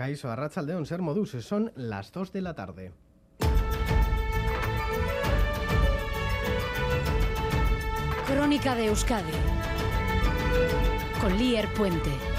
Caiso 0.00 0.30
Arrachaldeón, 0.30 0.86
Ser 0.86 1.02
Modus, 1.02 1.32
son 1.42 1.72
las 1.76 2.10
2 2.10 2.32
de 2.32 2.40
la 2.40 2.54
tarde. 2.54 2.92
Crónica 8.26 8.74
de 8.76 8.86
Euskadi 8.86 9.30
con 11.20 11.36
Lier 11.36 11.68
Puente. 11.74 12.29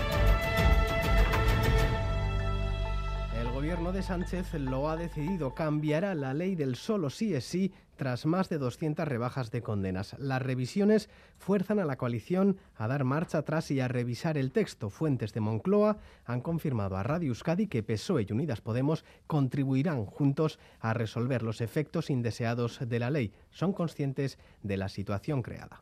Gobierno 3.71 3.93
de 3.93 4.03
Sánchez 4.03 4.53
lo 4.55 4.89
ha 4.89 4.97
decidido, 4.97 5.55
cambiará 5.55 6.13
la 6.13 6.33
ley 6.33 6.55
del 6.55 6.75
solo 6.75 7.09
sí 7.09 7.33
es 7.33 7.45
sí 7.45 7.71
tras 7.95 8.25
más 8.25 8.49
de 8.49 8.57
200 8.57 9.07
rebajas 9.07 9.49
de 9.49 9.61
condenas. 9.61 10.13
Las 10.19 10.41
revisiones 10.41 11.09
fuerzan 11.37 11.79
a 11.79 11.85
la 11.85 11.95
coalición 11.95 12.57
a 12.75 12.89
dar 12.89 13.05
marcha 13.05 13.37
atrás 13.37 13.71
y 13.71 13.79
a 13.79 13.87
revisar 13.87 14.37
el 14.37 14.51
texto. 14.51 14.89
Fuentes 14.89 15.31
de 15.31 15.39
Moncloa 15.39 15.99
han 16.25 16.41
confirmado 16.41 16.97
a 16.97 17.03
Radio 17.03 17.29
Euskadi 17.29 17.67
que 17.67 17.81
PSOE 17.81 18.25
y 18.27 18.33
Unidas 18.33 18.59
Podemos 18.59 19.05
contribuirán 19.25 20.05
juntos 20.05 20.59
a 20.81 20.93
resolver 20.93 21.41
los 21.41 21.61
efectos 21.61 22.09
indeseados 22.09 22.77
de 22.85 22.99
la 22.99 23.09
ley. 23.09 23.31
Son 23.51 23.71
conscientes 23.71 24.37
de 24.63 24.75
la 24.75 24.89
situación 24.89 25.41
creada. 25.41 25.81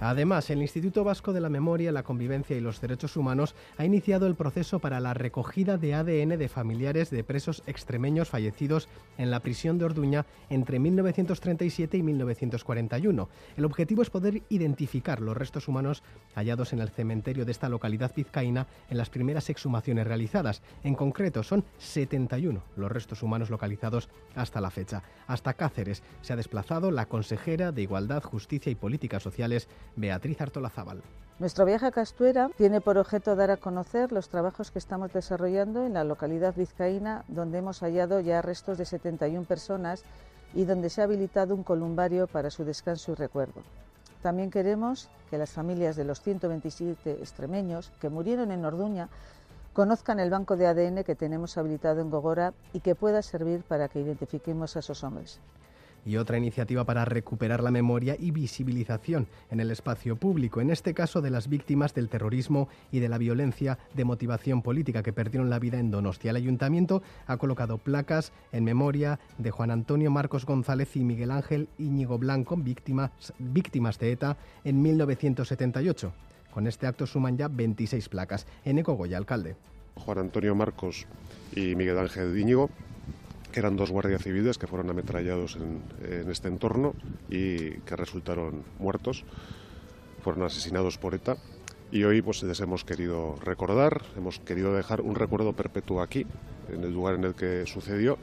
Además, 0.00 0.48
el 0.50 0.62
Instituto 0.62 1.02
Vasco 1.02 1.32
de 1.32 1.40
la 1.40 1.48
Memoria, 1.48 1.90
la 1.90 2.04
Convivencia 2.04 2.56
y 2.56 2.60
los 2.60 2.80
Derechos 2.80 3.16
Humanos 3.16 3.54
ha 3.76 3.84
iniciado 3.84 4.26
el 4.26 4.36
proceso 4.36 4.78
para 4.78 5.00
la 5.00 5.12
recogida 5.12 5.76
de 5.76 5.94
ADN 5.94 6.38
de 6.38 6.48
familiares 6.48 7.10
de 7.10 7.24
presos 7.24 7.62
extremeños 7.66 8.28
fallecidos 8.28 8.88
en 9.18 9.30
la 9.30 9.40
prisión 9.40 9.78
de 9.78 9.86
Orduña 9.86 10.26
entre 10.50 10.78
1937 10.78 11.96
y 11.96 12.02
1941. 12.02 13.28
El 13.56 13.64
objetivo 13.64 14.02
es 14.02 14.10
poder 14.10 14.42
identificar 14.48 15.20
los 15.20 15.36
restos 15.36 15.66
humanos 15.66 16.02
hallados 16.34 16.72
en 16.72 16.78
el 16.78 16.90
cementerio 16.90 17.44
de 17.44 17.52
esta 17.52 17.68
localidad 17.68 18.12
vizcaína 18.14 18.68
en 18.88 18.98
las 18.98 19.10
primeras 19.10 19.50
exhumaciones 19.50 20.06
realizadas. 20.06 20.62
En 20.84 20.94
concreto, 20.94 21.42
son 21.42 21.64
71 21.78 22.62
los 22.76 22.92
restos 22.92 23.22
humanos 23.22 23.50
localizados 23.50 24.08
hasta 24.34 24.60
la 24.60 24.70
fecha. 24.70 25.02
Hasta 25.26 25.54
Cáceres 25.54 26.02
se 26.22 26.32
ha 26.32 26.36
desplazado 26.36 26.90
la 26.90 27.06
consejera 27.06 27.72
de 27.72 27.82
Igualdad, 27.82 28.22
Justicia 28.22 28.70
y 28.70 28.76
Políticas 28.76 29.22
Sociales, 29.22 29.68
Beatriz 29.98 30.40
Artolazábal. 30.40 31.02
Nuestro 31.40 31.64
viaje 31.64 31.86
a 31.86 31.90
Castuera 31.90 32.50
tiene 32.56 32.80
por 32.80 32.98
objeto 32.98 33.36
dar 33.36 33.50
a 33.50 33.56
conocer 33.56 34.10
los 34.12 34.28
trabajos 34.28 34.70
que 34.70 34.78
estamos 34.78 35.12
desarrollando 35.12 35.86
en 35.86 35.94
la 35.94 36.04
localidad 36.04 36.54
vizcaína, 36.56 37.24
donde 37.28 37.58
hemos 37.58 37.80
hallado 37.80 38.20
ya 38.20 38.42
restos 38.42 38.78
de 38.78 38.84
71 38.84 39.44
personas 39.44 40.04
y 40.54 40.64
donde 40.64 40.90
se 40.90 41.00
ha 41.00 41.04
habilitado 41.04 41.54
un 41.54 41.62
columbario 41.62 42.26
para 42.26 42.50
su 42.50 42.64
descanso 42.64 43.12
y 43.12 43.14
recuerdo. 43.14 43.62
También 44.22 44.50
queremos 44.50 45.08
que 45.30 45.38
las 45.38 45.50
familias 45.50 45.94
de 45.94 46.04
los 46.04 46.20
127 46.22 47.10
extremeños 47.12 47.92
que 48.00 48.08
murieron 48.08 48.50
en 48.50 48.64
Orduña 48.64 49.08
conozcan 49.72 50.18
el 50.18 50.30
banco 50.30 50.56
de 50.56 50.66
ADN 50.66 51.04
que 51.04 51.14
tenemos 51.14 51.56
habilitado 51.56 52.00
en 52.00 52.10
Gogora 52.10 52.52
y 52.72 52.80
que 52.80 52.96
pueda 52.96 53.22
servir 53.22 53.62
para 53.62 53.88
que 53.88 54.00
identifiquemos 54.00 54.74
a 54.74 54.80
esos 54.80 55.04
hombres 55.04 55.40
y 56.04 56.16
otra 56.16 56.38
iniciativa 56.38 56.84
para 56.84 57.04
recuperar 57.04 57.62
la 57.62 57.70
memoria 57.70 58.16
y 58.18 58.30
visibilización 58.30 59.26
en 59.50 59.60
el 59.60 59.70
espacio 59.70 60.16
público, 60.16 60.60
en 60.60 60.70
este 60.70 60.94
caso 60.94 61.20
de 61.20 61.30
las 61.30 61.48
víctimas 61.48 61.94
del 61.94 62.08
terrorismo 62.08 62.68
y 62.90 63.00
de 63.00 63.08
la 63.08 63.18
violencia 63.18 63.78
de 63.94 64.04
motivación 64.04 64.62
política 64.62 65.02
que 65.02 65.12
perdieron 65.12 65.50
la 65.50 65.58
vida 65.58 65.78
en 65.78 65.90
Donostia. 65.90 66.30
El 66.30 66.36
ayuntamiento 66.36 67.02
ha 67.26 67.36
colocado 67.36 67.78
placas 67.78 68.32
en 68.52 68.64
memoria 68.64 69.18
de 69.38 69.50
Juan 69.50 69.70
Antonio 69.70 70.10
Marcos 70.10 70.46
González 70.46 70.96
y 70.96 71.04
Miguel 71.04 71.30
Ángel 71.30 71.68
Íñigo 71.78 72.18
Blanco, 72.18 72.56
víctimas, 72.56 73.10
víctimas 73.38 73.98
de 73.98 74.12
ETA 74.12 74.36
en 74.64 74.82
1978. 74.82 76.12
Con 76.52 76.66
este 76.66 76.86
acto 76.86 77.06
suman 77.06 77.36
ya 77.36 77.48
26 77.48 78.08
placas. 78.08 78.46
En 78.64 78.82
Goya, 78.82 79.18
alcalde. 79.18 79.56
Juan 79.94 80.18
Antonio 80.18 80.54
Marcos 80.54 81.06
y 81.54 81.74
Miguel 81.74 81.98
Ángel 81.98 82.36
Íñigo 82.38 82.70
que 83.52 83.60
eran 83.60 83.76
dos 83.76 83.90
guardias 83.90 84.22
civiles 84.22 84.58
que 84.58 84.66
fueron 84.66 84.90
ametrallados 84.90 85.56
en, 85.56 86.30
este 86.30 86.48
entorno 86.48 86.94
y 87.28 87.72
que 87.80 87.96
resultaron 87.96 88.62
muertos, 88.78 89.24
fueron 90.22 90.44
asesinados 90.44 90.98
por 90.98 91.14
ETA. 91.14 91.36
Y 91.90 92.04
hoy 92.04 92.20
pues 92.20 92.42
les 92.42 92.60
hemos 92.60 92.84
querido 92.84 93.36
recordar, 93.42 94.02
hemos 94.16 94.40
querido 94.40 94.74
dejar 94.74 95.00
un 95.00 95.14
recuerdo 95.14 95.54
perpetuo 95.54 96.02
aquí, 96.02 96.26
en 96.70 96.84
el 96.84 96.92
lugar 96.92 97.14
en 97.14 97.24
el 97.24 97.34
que 97.34 97.64
sucedió, 97.66 98.18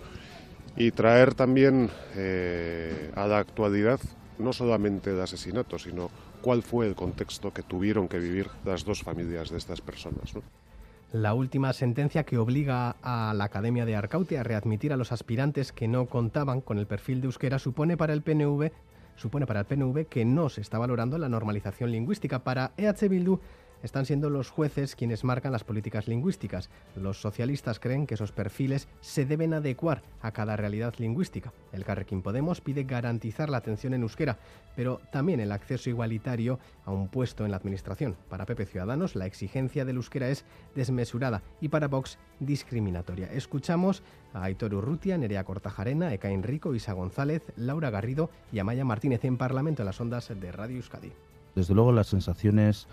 y 0.78 0.92
traer 0.92 1.34
también 1.34 1.90
eh, 2.16 3.12
a 3.16 3.26
la 3.26 3.40
actualidad 3.40 4.00
no 4.38 4.54
solamente 4.54 5.12
el 5.12 5.22
asesinato, 5.22 5.80
sino 5.80 6.12
cuál 6.42 6.62
fue 6.62 6.86
el 6.86 6.96
contexto 6.96 7.52
que 7.52 7.64
tuvieron 7.64 8.08
que 8.08 8.20
vivir 8.20 8.50
las 8.66 8.84
dos 8.84 9.02
familias 9.02 9.50
de 9.50 9.58
estas 9.58 9.82
personas 9.82 10.34
la 11.16 11.34
última 11.34 11.72
sentencia 11.72 12.26
que 12.26 12.38
obliga 12.38 12.98
a 13.02 13.34
la 13.34 13.46
Academia 13.46 13.86
de 13.86 13.96
Arcaute 13.96 14.38
a 14.38 14.44
readmitir 14.44 14.92
a 14.92 14.98
los 14.98 15.14
aspirantes 15.14 15.72
que 15.72 15.88
no 15.88 16.08
contaban 16.08 16.60
con 16.60 16.78
el 16.78 16.88
perfil 16.88 17.22
de 17.22 17.28
euskera 17.28 17.58
supone 17.58 17.96
para 17.96 18.12
el 18.12 18.22
PNV 18.22 18.70
supone 19.16 19.48
para 19.48 19.62
el 19.62 19.66
PNV 19.66 20.08
que 20.08 20.26
no 20.26 20.50
se 20.50 20.60
está 20.60 20.78
valorando 20.78 21.18
la 21.18 21.30
normalización 21.30 21.94
lingüística. 21.94 22.44
Para 22.44 22.74
EH 22.76 23.08
Bildu 23.08 23.40
están 23.86 24.06
siendo 24.06 24.30
los 24.30 24.50
jueces 24.50 24.96
quienes 24.96 25.24
marcan 25.24 25.52
las 25.52 25.64
políticas 25.64 26.08
lingüísticas. 26.08 26.70
Los 26.96 27.22
socialistas 27.22 27.80
creen 27.80 28.08
que 28.08 28.16
esos 28.16 28.32
perfiles 28.32 28.88
se 29.00 29.26
deben 29.26 29.54
adecuar 29.54 30.02
a 30.22 30.32
cada 30.32 30.58
realidad 30.58 30.96
lingüística. 30.98 31.54
El 31.72 31.86
Carrequín 31.86 32.22
Podemos 32.22 32.62
pide 32.62 32.84
garantizar 32.84 33.50
la 33.50 33.58
atención 33.58 33.94
en 33.94 34.02
euskera, 34.02 34.40
pero 34.76 35.00
también 35.12 35.40
el 35.40 35.52
acceso 35.52 35.90
igualitario 35.90 36.60
a 36.84 36.92
un 36.92 37.08
puesto 37.08 37.46
en 37.46 37.52
la 37.52 37.58
administración. 37.58 38.18
Para 38.28 38.46
Pepe 38.46 38.66
Ciudadanos, 38.66 39.16
la 39.16 39.28
exigencia 39.28 39.86
del 39.86 39.98
euskera 39.98 40.30
es 40.30 40.46
desmesurada 40.74 41.44
y 41.62 41.70
para 41.70 41.88
Vox 41.88 42.18
discriminatoria. 42.40 43.32
Escuchamos 43.32 44.02
a 44.34 44.44
Aitor 44.44 44.74
Urrutia, 44.74 45.18
Nerea 45.18 45.44
Cortajarena, 45.44 46.14
Eka 46.14 46.30
Enrico, 46.30 46.74
Isa 46.74 46.94
González, 46.94 47.44
Laura 47.56 47.92
Garrido 47.92 48.32
y 48.52 48.60
Amaya 48.60 48.84
Martínez 48.84 49.24
en 49.26 49.38
Parlamento 49.38 49.84
en 49.84 49.86
las 49.86 50.02
ondas 50.02 50.30
de 50.30 50.52
Radio 50.52 50.78
Euskadi. 50.78 51.14
Desde 51.56 51.74
luego 51.74 51.94
las 51.94 52.08
sensaciones 52.08 52.88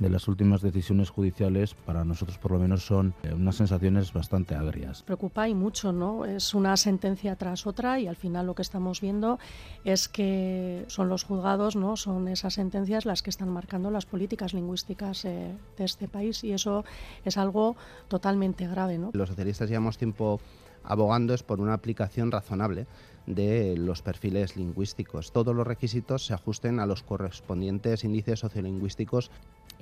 de 0.00 0.08
las 0.08 0.26
últimas 0.26 0.62
decisiones 0.62 1.10
judiciales 1.10 1.74
para 1.74 2.04
nosotros 2.04 2.38
por 2.38 2.52
lo 2.52 2.58
menos 2.58 2.84
son 2.84 3.14
eh, 3.22 3.32
unas 3.32 3.56
sensaciones 3.56 4.12
bastante 4.12 4.54
agrias. 4.54 5.02
Preocupa 5.02 5.48
y 5.48 5.54
mucho, 5.54 5.92
¿no? 5.92 6.24
Es 6.24 6.54
una 6.54 6.76
sentencia 6.76 7.36
tras 7.36 7.66
otra 7.66 8.00
y 8.00 8.08
al 8.08 8.16
final 8.16 8.46
lo 8.46 8.54
que 8.54 8.62
estamos 8.62 9.00
viendo 9.00 9.38
es 9.84 10.08
que 10.08 10.84
son 10.88 11.08
los 11.08 11.24
juzgados, 11.24 11.76
¿no? 11.76 11.96
Son 11.96 12.26
esas 12.28 12.54
sentencias 12.54 13.04
las 13.04 13.22
que 13.22 13.30
están 13.30 13.50
marcando 13.50 13.90
las 13.90 14.06
políticas 14.06 14.54
lingüísticas 14.54 15.24
eh, 15.26 15.54
de 15.76 15.84
este 15.84 16.08
país 16.08 16.42
y 16.44 16.52
eso 16.52 16.84
es 17.24 17.36
algo 17.36 17.76
totalmente 18.08 18.66
grave, 18.66 18.98
¿no? 18.98 19.10
Los 19.12 19.28
socialistas 19.28 19.68
llevamos 19.68 19.98
tiempo 19.98 20.40
abogando 20.82 21.34
es 21.34 21.42
por 21.42 21.60
una 21.60 21.74
aplicación 21.74 22.30
razonable 22.30 22.86
de 23.26 23.76
los 23.76 24.00
perfiles 24.00 24.56
lingüísticos. 24.56 25.30
Todos 25.30 25.54
los 25.54 25.66
requisitos 25.66 26.24
se 26.24 26.34
ajusten 26.34 26.80
a 26.80 26.86
los 26.86 27.02
correspondientes 27.02 28.02
índices 28.02 28.40
sociolingüísticos 28.40 29.30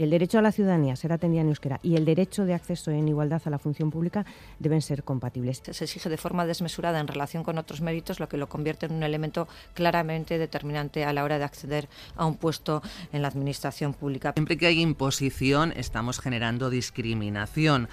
el 0.05 0.11
derecho 0.11 0.39
a 0.39 0.43
la 0.43 0.53
ciudadanía, 0.53 0.97
ser 0.97 1.13
atendida 1.13 1.43
en 1.43 1.49
euskera, 1.49 1.81
y 1.83 1.97
el 1.97 2.05
derecho 2.05 2.45
de 2.45 2.55
acceso 2.55 2.91
en 2.91 3.09
igualdad 3.09 3.43
a 3.45 3.51
la 3.51 3.59
función 3.59 3.91
pública 3.91 4.25
deben 4.59 4.83
ser 4.83 5.05
compatibles. 5.05 5.63
Se 5.71 5.85
exige 5.85 6.09
de 6.09 6.17
forma 6.17 6.47
desmesurada 6.47 7.01
en 7.01 7.09
relación 7.09 7.43
con 7.45 7.59
otros 7.59 7.81
méritos, 7.81 8.21
lo 8.21 8.29
que 8.29 8.37
lo 8.37 8.49
convierte 8.49 8.87
en 8.87 8.95
un 8.95 9.03
elemento 9.03 9.49
claramente 9.75 10.39
determinante 10.39 11.05
a 11.05 11.13
la 11.13 11.25
hora 11.25 11.39
de 11.39 11.45
acceder 11.45 11.89
a 12.17 12.27
un 12.27 12.37
puesto 12.37 12.83
en 13.13 13.23
la 13.23 13.29
administración 13.29 13.95
pública. 13.95 14.33
Siempre 14.35 14.57
que 14.57 14.67
hay 14.67 14.81
imposición, 14.81 15.73
estamos 15.77 16.21
generando 16.21 16.71
discriminación. 16.71 17.89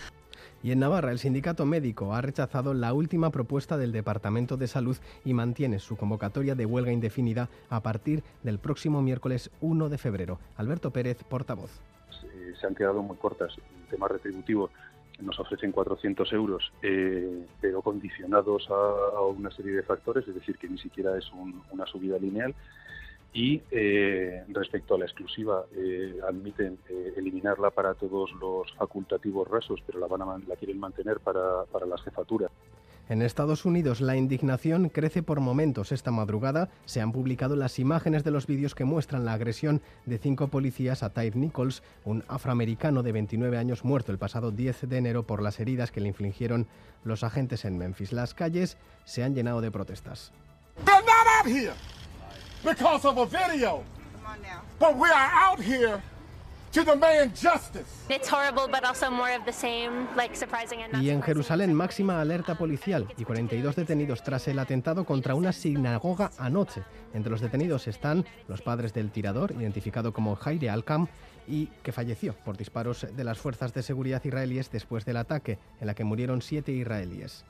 Y 0.63 0.71
en 0.71 0.79
Navarra, 0.79 1.11
el 1.11 1.19
sindicato 1.19 1.65
médico 1.67 2.15
ha 2.15 2.21
rechazado 2.21 2.73
la 2.73 2.91
última 2.93 3.29
propuesta 3.29 3.77
del 3.77 3.91
Departamento 3.91 4.57
de 4.57 4.67
Salud 4.67 4.97
y 5.23 5.35
mantiene 5.35 5.77
su 5.77 5.95
convocatoria 5.95 6.55
de 6.55 6.65
huelga 6.65 6.91
indefinida 6.91 7.49
a 7.69 7.83
partir 7.83 8.23
del 8.41 8.57
próximo 8.57 9.03
miércoles 9.03 9.51
1 9.61 9.89
de 9.89 9.97
febrero. 9.99 10.39
Alberto 10.57 10.89
Pérez, 10.89 11.23
portavoz. 11.29 11.69
Eh, 12.55 12.59
se 12.59 12.67
han 12.67 12.75
quedado 12.75 13.01
muy 13.01 13.17
cortas. 13.17 13.53
El 13.57 13.89
tema 13.89 14.07
retributivo 14.07 14.69
nos 15.21 15.39
ofrecen 15.39 15.71
400 15.71 16.31
euros, 16.33 16.71
eh, 16.81 17.45
pero 17.61 17.81
condicionados 17.81 18.67
a, 18.69 19.21
una 19.21 19.49
serie 19.51 19.73
de 19.73 19.83
factores, 19.83 20.27
es 20.27 20.35
decir, 20.35 20.57
que 20.57 20.67
ni 20.67 20.77
siquiera 20.77 21.17
es 21.17 21.25
una 21.71 21.85
subida 21.85 22.17
lineal. 22.17 22.53
Y 23.33 23.61
eh, 23.71 24.45
respecto 24.47 24.95
a 24.95 24.97
la 24.97 25.05
exclusiva, 25.05 25.65
admiten 26.25 26.77
eliminarla 27.17 27.69
para 27.69 27.93
todos 27.93 28.31
los 28.39 28.73
facultativos 28.75 29.47
rasos, 29.49 29.81
pero 29.85 29.99
la, 29.99 30.07
van 30.07 30.21
a, 30.21 30.37
la 30.47 30.55
quieren 30.55 30.79
mantener 30.79 31.19
para, 31.19 31.63
para 31.65 31.85
las 31.85 32.01
jefaturas. 32.01 32.51
En 33.07 33.21
Estados 33.21 33.65
Unidos 33.65 34.01
la 34.01 34.15
indignación 34.15 34.89
crece 34.89 35.21
por 35.21 35.39
momentos. 35.39 35.91
Esta 35.91 36.09
madrugada 36.09 36.69
se 36.85 37.01
han 37.01 37.11
publicado 37.11 37.55
las 37.55 37.77
imágenes 37.77 38.23
de 38.23 38.31
los 38.31 38.47
vídeos 38.47 38.73
que 38.73 38.83
muestran 38.83 39.25
la 39.25 39.33
agresión 39.33 39.83
de 40.07 40.17
cinco 40.17 40.47
policías 40.47 41.03
a 41.03 41.11
Tyre 41.11 41.37
Nichols, 41.37 41.83
un 42.03 42.23
afroamericano 42.27 43.03
de 43.03 43.11
29 43.11 43.59
años 43.59 43.85
muerto 43.85 44.11
el 44.11 44.17
pasado 44.17 44.49
10 44.49 44.89
de 44.89 44.97
enero 44.97 45.23
por 45.23 45.43
las 45.43 45.59
heridas 45.59 45.91
que 45.91 46.01
le 46.01 46.07
infligieron 46.07 46.67
los 47.03 47.23
agentes 47.23 47.63
en 47.65 47.77
Memphis. 47.77 48.11
Las 48.11 48.33
calles 48.33 48.77
se 49.03 49.23
han 49.23 49.35
llenado 49.35 49.61
de 49.61 49.69
protestas. 49.69 50.31
But 54.79 54.97
we 54.97 55.09
are 55.09 55.31
out 55.31 55.59
here 55.59 56.01
to 56.75 56.83
demand 56.83 57.33
justice. 57.33 57.85
It's 58.09 58.29
horrible, 58.29 58.67
but 58.67 58.83
also 58.83 59.09
more 59.09 59.33
of 59.33 59.45
the 59.45 59.53
same, 59.53 60.07
like 60.17 60.35
surprising 60.35 60.81
and 60.81 60.91
not 60.91 61.01
Y 61.01 61.09
en. 61.09 61.21
Jerusalén, 61.21 61.73
máxima 61.73 62.19
alerta 62.19 62.57
policial 62.57 63.07
y 63.17 63.23
42 63.23 63.77
detenidos 63.77 64.23
tras 64.23 64.49
el 64.49 64.59
atentado 64.59 65.05
contra 65.05 65.35
una 65.35 65.53
sinagoga 65.53 66.31
anoche. 66.37 66.83
Entre 67.13 67.31
los 67.31 67.39
detenidos 67.39 67.87
están 67.87 68.25
los 68.49 68.61
padres 68.61 68.93
del 68.93 69.09
tirador, 69.11 69.53
identificado 69.53 70.11
como 70.11 70.35
Jaire 70.35 70.69
Alkam, 70.69 71.07
y 71.47 71.67
que 71.81 71.93
falleció 71.93 72.33
por 72.33 72.57
disparos 72.57 73.07
de 73.09 73.23
las 73.23 73.37
fuerzas 73.37 73.73
de 73.73 73.81
seguridad 73.81 74.21
israelíes 74.25 74.69
después 74.69 75.05
del 75.05 75.17
ataque, 75.17 75.59
en 75.79 75.87
la 75.87 75.95
que 75.95 76.03
murieron 76.03 76.41
siete 76.41 76.73
israelíes. 76.73 77.45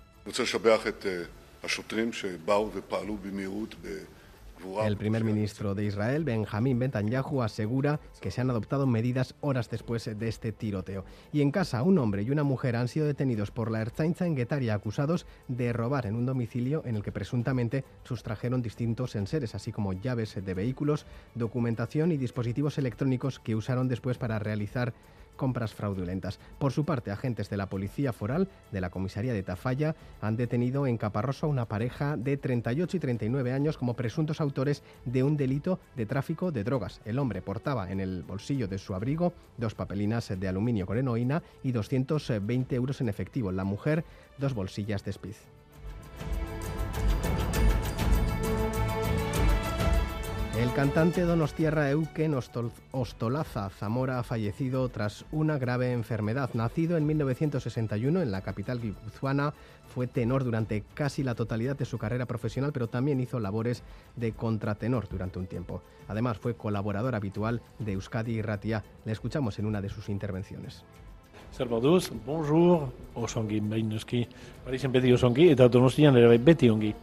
El 4.85 4.97
primer 4.97 5.23
ministro 5.23 5.75
de 5.75 5.85
Israel, 5.85 6.23
Benjamín 6.23 6.79
Netanyahu, 6.79 7.41
asegura 7.41 7.99
que 8.21 8.31
se 8.31 8.41
han 8.41 8.49
adoptado 8.49 8.87
medidas 8.87 9.35
horas 9.41 9.69
después 9.69 10.05
de 10.05 10.27
este 10.27 10.51
tiroteo. 10.51 11.05
Y 11.31 11.41
en 11.41 11.51
casa, 11.51 11.83
un 11.83 11.97
hombre 11.97 12.23
y 12.23 12.31
una 12.31 12.43
mujer 12.43 12.75
han 12.75 12.87
sido 12.87 13.05
detenidos 13.05 13.51
por 13.51 13.71
la 13.71 13.81
Ertzaintza 13.81 14.25
en 14.25 14.35
Guetaria 14.35 14.73
acusados 14.73 15.25
de 15.47 15.73
robar 15.73 16.05
en 16.05 16.15
un 16.15 16.25
domicilio 16.25 16.83
en 16.85 16.95
el 16.95 17.03
que 17.03 17.11
presuntamente 17.11 17.83
sustrajeron 18.03 18.61
distintos 18.61 19.15
enseres, 19.15 19.55
así 19.55 19.71
como 19.71 19.93
llaves 19.93 20.35
de 20.43 20.53
vehículos, 20.53 21.05
documentación 21.35 22.11
y 22.11 22.17
dispositivos 22.17 22.77
electrónicos 22.77 23.39
que 23.39 23.55
usaron 23.55 23.87
después 23.87 24.17
para 24.17 24.39
realizar 24.39 24.93
compras 25.35 25.73
fraudulentas. 25.73 26.39
Por 26.57 26.71
su 26.71 26.85
parte, 26.85 27.11
agentes 27.11 27.49
de 27.49 27.57
la 27.57 27.69
Policía 27.69 28.13
Foral 28.13 28.47
de 28.71 28.81
la 28.81 28.89
Comisaría 28.89 29.33
de 29.33 29.43
Tafalla 29.43 29.95
han 30.21 30.37
detenido 30.37 30.87
en 30.87 30.97
Caparroso 30.97 31.45
a 31.45 31.49
una 31.49 31.65
pareja 31.65 32.17
de 32.17 32.37
38 32.37 32.97
y 32.97 32.99
39 32.99 33.53
años 33.53 33.77
como 33.77 33.95
presuntos 33.95 34.41
autores 34.41 34.83
de 35.05 35.23
un 35.23 35.37
delito 35.37 35.79
de 35.95 36.05
tráfico 36.05 36.51
de 36.51 36.63
drogas. 36.63 37.01
El 37.05 37.19
hombre 37.19 37.41
portaba 37.41 37.91
en 37.91 37.99
el 37.99 38.23
bolsillo 38.23 38.67
de 38.67 38.77
su 38.77 38.95
abrigo 38.95 39.33
dos 39.57 39.75
papelinas 39.75 40.33
de 40.37 40.47
aluminio 40.47 40.85
con 40.85 40.97
heroína 40.97 41.43
y 41.63 41.71
220 41.71 42.75
euros 42.75 43.01
en 43.01 43.09
efectivo. 43.09 43.51
La 43.51 43.63
mujer, 43.63 44.03
dos 44.37 44.53
bolsillas 44.53 45.03
de 45.03 45.11
speed. 45.11 45.35
El 50.57 50.71
cantante 50.71 51.21
donostiarra 51.21 51.91
Euken 51.91 52.33
Ostol- 52.33 52.71
Ostolaza 52.91 53.69
Zamora 53.69 54.19
ha 54.19 54.23
fallecido 54.23 54.87
tras 54.87 55.25
una 55.33 55.57
grave 55.57 55.91
enfermedad. 55.91 56.49
Nacido 56.53 56.95
en 56.95 57.05
1961 57.05 58.21
en 58.21 58.31
la 58.31 58.41
capital 58.41 58.79
guipuzcoana, 58.79 59.53
fue 59.93 60.07
tenor 60.07 60.45
durante 60.45 60.83
casi 60.93 61.23
la 61.23 61.35
totalidad 61.35 61.75
de 61.77 61.83
su 61.83 61.97
carrera 61.97 62.25
profesional, 62.25 62.71
pero 62.71 62.87
también 62.87 63.19
hizo 63.19 63.39
labores 63.39 63.83
de 64.15 64.31
contratenor 64.31 65.09
durante 65.09 65.39
un 65.39 65.47
tiempo. 65.47 65.81
Además, 66.07 66.37
fue 66.37 66.55
colaborador 66.55 67.15
habitual 67.15 67.61
de 67.79 67.91
Euskadi 67.91 68.35
y 68.35 68.41
Ratia. 68.41 68.83
Le 69.03 69.11
escuchamos 69.11 69.59
en 69.59 69.65
una 69.65 69.81
de 69.81 69.89
sus 69.89 70.07
intervenciones. 70.07 70.85
Zer 71.53 71.67
bonjour, 71.67 72.91
osongi, 73.13 73.59
behin 73.59 73.89
noski. 73.89 74.27
Parisen 74.63 74.91
beti 74.91 75.11
osongi, 75.13 75.49
eta 75.51 75.67
donostian 75.69 76.17
ere 76.17 76.37
beti 76.37 76.69
ongi. 76.69 76.93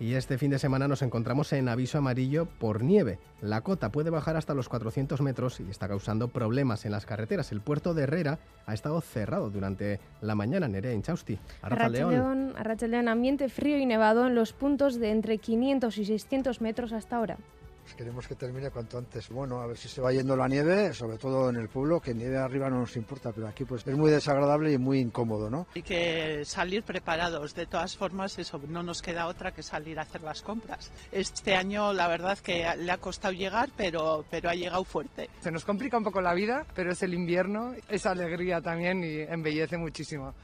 Y 0.00 0.14
este 0.14 0.38
fin 0.38 0.50
de 0.50 0.58
semana 0.58 0.88
nos 0.88 1.02
encontramos 1.02 1.52
en 1.52 1.68
aviso 1.68 1.98
amarillo 1.98 2.46
por 2.46 2.82
nieve. 2.82 3.18
La 3.42 3.60
cota 3.60 3.92
puede 3.92 4.08
bajar 4.08 4.34
hasta 4.34 4.54
los 4.54 4.70
400 4.70 5.20
metros 5.20 5.60
y 5.60 5.68
está 5.70 5.88
causando 5.88 6.28
problemas 6.28 6.86
en 6.86 6.92
las 6.92 7.04
carreteras. 7.04 7.52
El 7.52 7.60
puerto 7.60 7.92
de 7.92 8.04
Herrera 8.04 8.38
ha 8.64 8.72
estado 8.72 8.98
cerrado 9.02 9.50
durante 9.50 10.00
la 10.22 10.34
mañana. 10.34 10.68
Nerea 10.68 10.94
Inchausti. 10.94 11.38
Arrachaldeón, 11.60 13.08
ambiente 13.08 13.50
frío 13.50 13.76
y 13.76 13.84
nevado 13.84 14.26
en 14.26 14.34
los 14.34 14.54
puntos 14.54 14.98
de 14.98 15.10
entre 15.10 15.36
500 15.36 15.98
y 15.98 16.04
600 16.06 16.62
metros 16.62 16.94
hasta 16.94 17.16
ahora. 17.16 17.36
Pues 17.82 17.94
queremos 17.94 18.26
que 18.28 18.34
termine 18.34 18.70
cuanto 18.70 18.98
antes. 18.98 19.28
Bueno, 19.28 19.60
a 19.60 19.66
ver 19.66 19.76
si 19.76 19.88
se 19.88 20.00
va 20.00 20.12
yendo 20.12 20.36
la 20.36 20.48
nieve, 20.48 20.92
sobre 20.94 21.18
todo 21.18 21.50
en 21.50 21.56
el 21.56 21.68
pueblo, 21.68 22.00
que 22.00 22.14
nieve 22.14 22.38
arriba 22.38 22.70
no 22.70 22.80
nos 22.80 22.96
importa, 22.96 23.32
pero 23.32 23.48
aquí 23.48 23.64
pues 23.64 23.86
es 23.86 23.96
muy 23.96 24.10
desagradable 24.10 24.72
y 24.72 24.78
muy 24.78 25.00
incómodo, 25.00 25.50
¿no? 25.50 25.66
Hay 25.74 25.82
que 25.82 26.44
salir 26.44 26.82
preparados. 26.82 27.54
De 27.54 27.66
todas 27.66 27.96
formas, 27.96 28.38
eso 28.38 28.60
no 28.68 28.82
nos 28.82 29.02
queda 29.02 29.26
otra 29.26 29.52
que 29.52 29.62
salir 29.62 29.98
a 29.98 30.02
hacer 30.02 30.22
las 30.22 30.42
compras. 30.42 30.90
Este 31.10 31.54
año, 31.54 31.92
la 31.92 32.08
verdad, 32.08 32.38
que 32.38 32.66
le 32.76 32.92
ha 32.92 32.98
costado 32.98 33.32
llegar, 33.32 33.70
pero, 33.76 34.24
pero 34.30 34.50
ha 34.50 34.54
llegado 34.54 34.84
fuerte. 34.84 35.28
Se 35.40 35.50
nos 35.50 35.64
complica 35.64 35.96
un 35.96 36.04
poco 36.04 36.20
la 36.20 36.34
vida, 36.34 36.66
pero 36.74 36.92
es 36.92 37.02
el 37.02 37.14
invierno, 37.14 37.74
es 37.88 38.06
alegría 38.06 38.60
también 38.60 39.02
y 39.02 39.20
embellece 39.20 39.76
muchísimo. 39.76 40.34